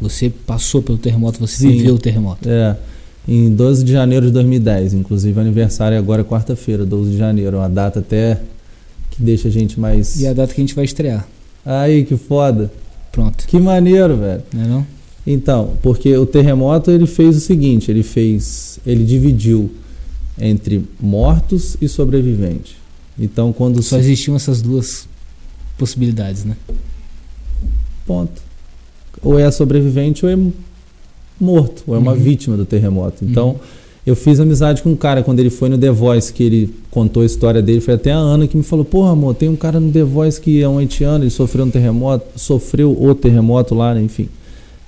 [0.01, 1.71] Você passou pelo terremoto, você Sim.
[1.71, 2.47] viveu o terremoto.
[2.49, 2.75] É,
[3.27, 7.69] em 12 de janeiro de 2010, inclusive aniversário agora é quarta-feira, 12 de janeiro, uma
[7.69, 8.39] data até
[9.11, 10.19] que deixa a gente mais.
[10.19, 11.25] E a data que a gente vai estrear.
[11.65, 12.71] Aí, que foda.
[13.11, 13.45] Pronto.
[13.47, 14.41] Que maneiro, velho.
[14.53, 14.87] Não é não?
[15.25, 19.71] Então, porque o terremoto ele fez o seguinte, ele fez, ele dividiu
[20.37, 22.73] entre mortos e sobreviventes.
[23.17, 25.07] Então, quando Só se- existiam essas duas
[25.77, 26.55] possibilidades, né?
[28.05, 28.41] ponto.
[29.21, 30.37] Ou é sobrevivente ou é
[31.39, 32.17] morto, ou é uma Uhum.
[32.19, 33.23] vítima do terremoto.
[33.23, 33.55] Então, Uhum.
[34.05, 37.23] eu fiz amizade com um cara quando ele foi no The Voice, que ele contou
[37.23, 39.79] a história dele, foi até a Ana que me falou: "Porra, amor, tem um cara
[39.79, 43.93] no The Voice que é um haitiano, ele sofreu um terremoto, sofreu o terremoto lá,
[43.93, 44.27] né, enfim".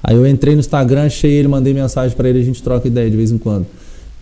[0.03, 3.09] Aí eu entrei no Instagram, achei ele, mandei mensagem pra ele, a gente troca ideia
[3.09, 3.65] de vez em quando.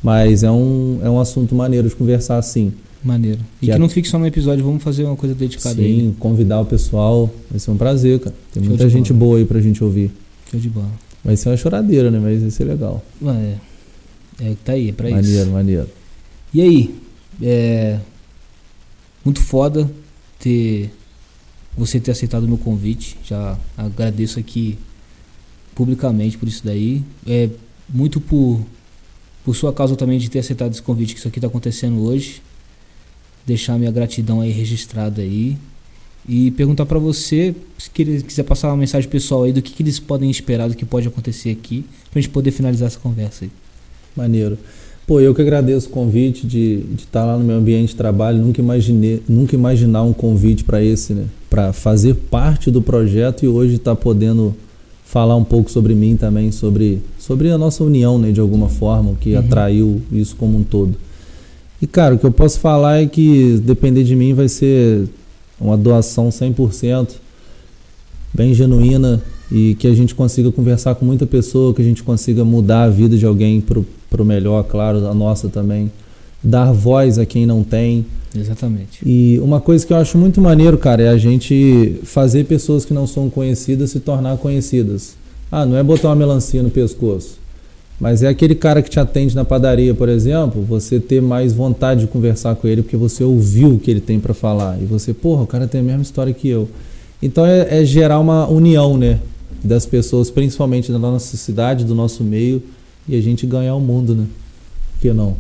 [0.03, 2.71] Mas é um, é um assunto maneiro de conversar assim.
[3.03, 3.39] Maneiro.
[3.61, 6.01] E Que que não fique só no episódio, vamos fazer uma coisa dedicada a ele.
[6.01, 8.35] Sim, convidar o pessoal, vai ser um prazer, cara.
[8.53, 9.25] Tem Show muita gente bola.
[9.25, 10.11] boa aí pra gente ouvir.
[10.49, 10.91] Show de bola.
[11.23, 12.19] Vai ser uma choradeira, né?
[12.19, 13.03] Mas vai ser legal.
[13.25, 13.55] É,
[14.41, 15.51] é tá aí, é pra maneiro, isso.
[15.51, 15.87] maneiro.
[16.53, 16.95] E aí,
[17.41, 17.99] é
[19.25, 19.89] muito foda
[20.39, 20.89] ter
[21.77, 23.17] você ter aceitado o meu convite.
[23.25, 24.77] Já agradeço aqui
[25.75, 27.03] publicamente por isso daí.
[27.27, 27.49] É
[27.89, 28.61] muito por
[29.43, 32.41] por sua causa também de ter aceitado esse convite que isso aqui está acontecendo hoje.
[33.45, 35.57] Deixar minha gratidão aí registrada aí
[36.27, 39.99] e perguntar para você se quiser passar uma mensagem pessoal aí do que, que eles
[39.99, 43.51] podem esperar do que pode acontecer aqui pra gente poder finalizar essa conversa aí.
[44.15, 44.57] Maneiro.
[45.05, 48.37] Pô, eu que agradeço o convite de de estar lá no meu ambiente de trabalho.
[48.37, 51.25] Nunca imaginei, nunca imaginar um convite para esse, né?
[51.49, 54.55] Para fazer parte do projeto e hoje estar podendo
[55.03, 59.11] falar um pouco sobre mim também, sobre, sobre a nossa união, né, de alguma forma,
[59.11, 59.39] o que Uhum.
[59.39, 60.95] atraiu isso como um todo.
[61.83, 65.05] E, cara, o que eu posso falar é que, depender de mim, vai ser
[65.59, 67.09] uma doação 100%,
[68.33, 69.21] bem genuína,
[69.51, 72.89] e que a gente consiga conversar com muita pessoa, que a gente consiga mudar a
[72.89, 75.91] vida de alguém pro, pro melhor, claro, a nossa também.
[76.41, 78.05] Dar voz a quem não tem.
[78.33, 78.99] Exatamente.
[79.05, 82.93] E uma coisa que eu acho muito maneiro, cara, é a gente fazer pessoas que
[82.93, 85.17] não são conhecidas se tornar conhecidas.
[85.51, 87.42] Ah, não é botar uma melancia no pescoço.
[87.99, 92.01] Mas é aquele cara que te atende na padaria, por exemplo, você ter mais vontade
[92.01, 94.81] de conversar com ele porque você ouviu o que ele tem para falar.
[94.81, 96.67] E você, porra, o cara tem a mesma história que eu.
[97.21, 99.19] Então é, é gerar uma união, né?
[99.63, 102.61] Das pessoas, principalmente da nossa cidade, do nosso meio,
[103.07, 104.25] e a gente ganhar o mundo, né?
[104.93, 105.37] Por que não?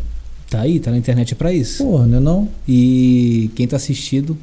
[0.49, 1.83] Tá aí, tá na internet é pra isso.
[1.83, 2.47] Porra, né não?
[2.67, 4.37] E quem tá assistindo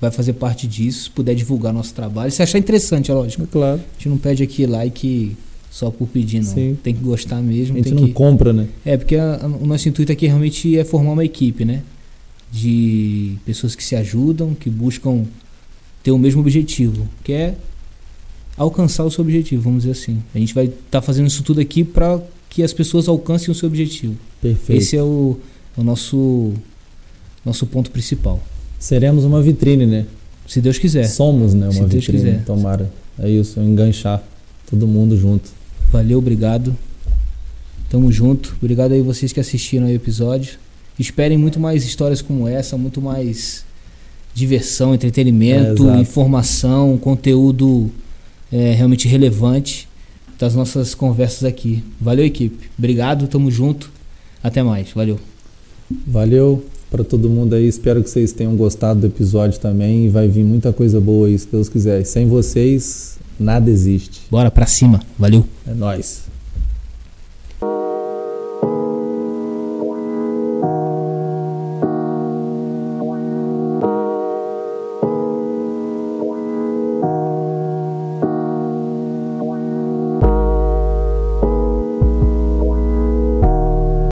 [0.00, 2.30] vai fazer parte disso, se puder divulgar nosso trabalho.
[2.30, 3.42] Se achar interessante, é lógico.
[3.42, 3.80] É claro.
[3.80, 5.36] A gente não pede aqui like
[5.70, 6.44] só por pedir, não.
[6.54, 6.76] Sim.
[6.82, 7.74] Tem que gostar mesmo.
[7.74, 8.12] A gente tem não que...
[8.12, 8.66] compra, né?
[8.84, 11.82] É, porque a- a- o nosso intuito aqui realmente é formar uma equipe, né?
[12.50, 15.24] De pessoas que se ajudam, que buscam
[16.02, 17.54] ter o mesmo objetivo, que é
[18.56, 20.22] alcançar o seu objetivo, vamos dizer assim.
[20.34, 23.68] A gente vai estar fazendo isso tudo aqui para que as pessoas alcancem o seu
[23.68, 24.16] objetivo.
[24.40, 24.80] Perfeito.
[24.80, 25.38] Esse é o,
[25.76, 26.52] o nosso
[27.44, 28.42] nosso ponto principal.
[28.78, 30.06] Seremos uma vitrine, né?
[30.46, 31.04] Se Deus quiser.
[31.04, 31.66] Somos, né?
[31.66, 32.18] Uma Se Deus vitrine.
[32.18, 32.44] quiser.
[32.44, 32.90] Tomara.
[33.18, 34.22] É isso, enganchar
[34.70, 35.50] todo mundo junto.
[35.90, 36.76] Valeu, obrigado.
[37.88, 38.54] Tamo junto.
[38.60, 40.58] Obrigado aí vocês que assistiram aí o episódio.
[40.98, 43.64] Esperem muito mais histórias como essa, muito mais
[44.34, 47.90] diversão, entretenimento, É, informação, conteúdo
[48.52, 49.88] é, realmente relevante
[50.38, 51.82] das nossas conversas aqui.
[52.00, 52.70] Valeu, equipe.
[52.78, 53.90] Obrigado, tamo junto.
[54.42, 54.90] Até mais.
[54.92, 55.18] Valeu.
[56.06, 57.66] Valeu para todo mundo aí.
[57.66, 60.08] Espero que vocês tenham gostado do episódio também.
[60.08, 62.04] Vai vir muita coisa boa aí, se Deus quiser.
[62.04, 64.22] Sem vocês, nada existe.
[64.30, 65.00] Bora pra cima.
[65.18, 65.44] Valeu.
[65.66, 66.37] É nóis.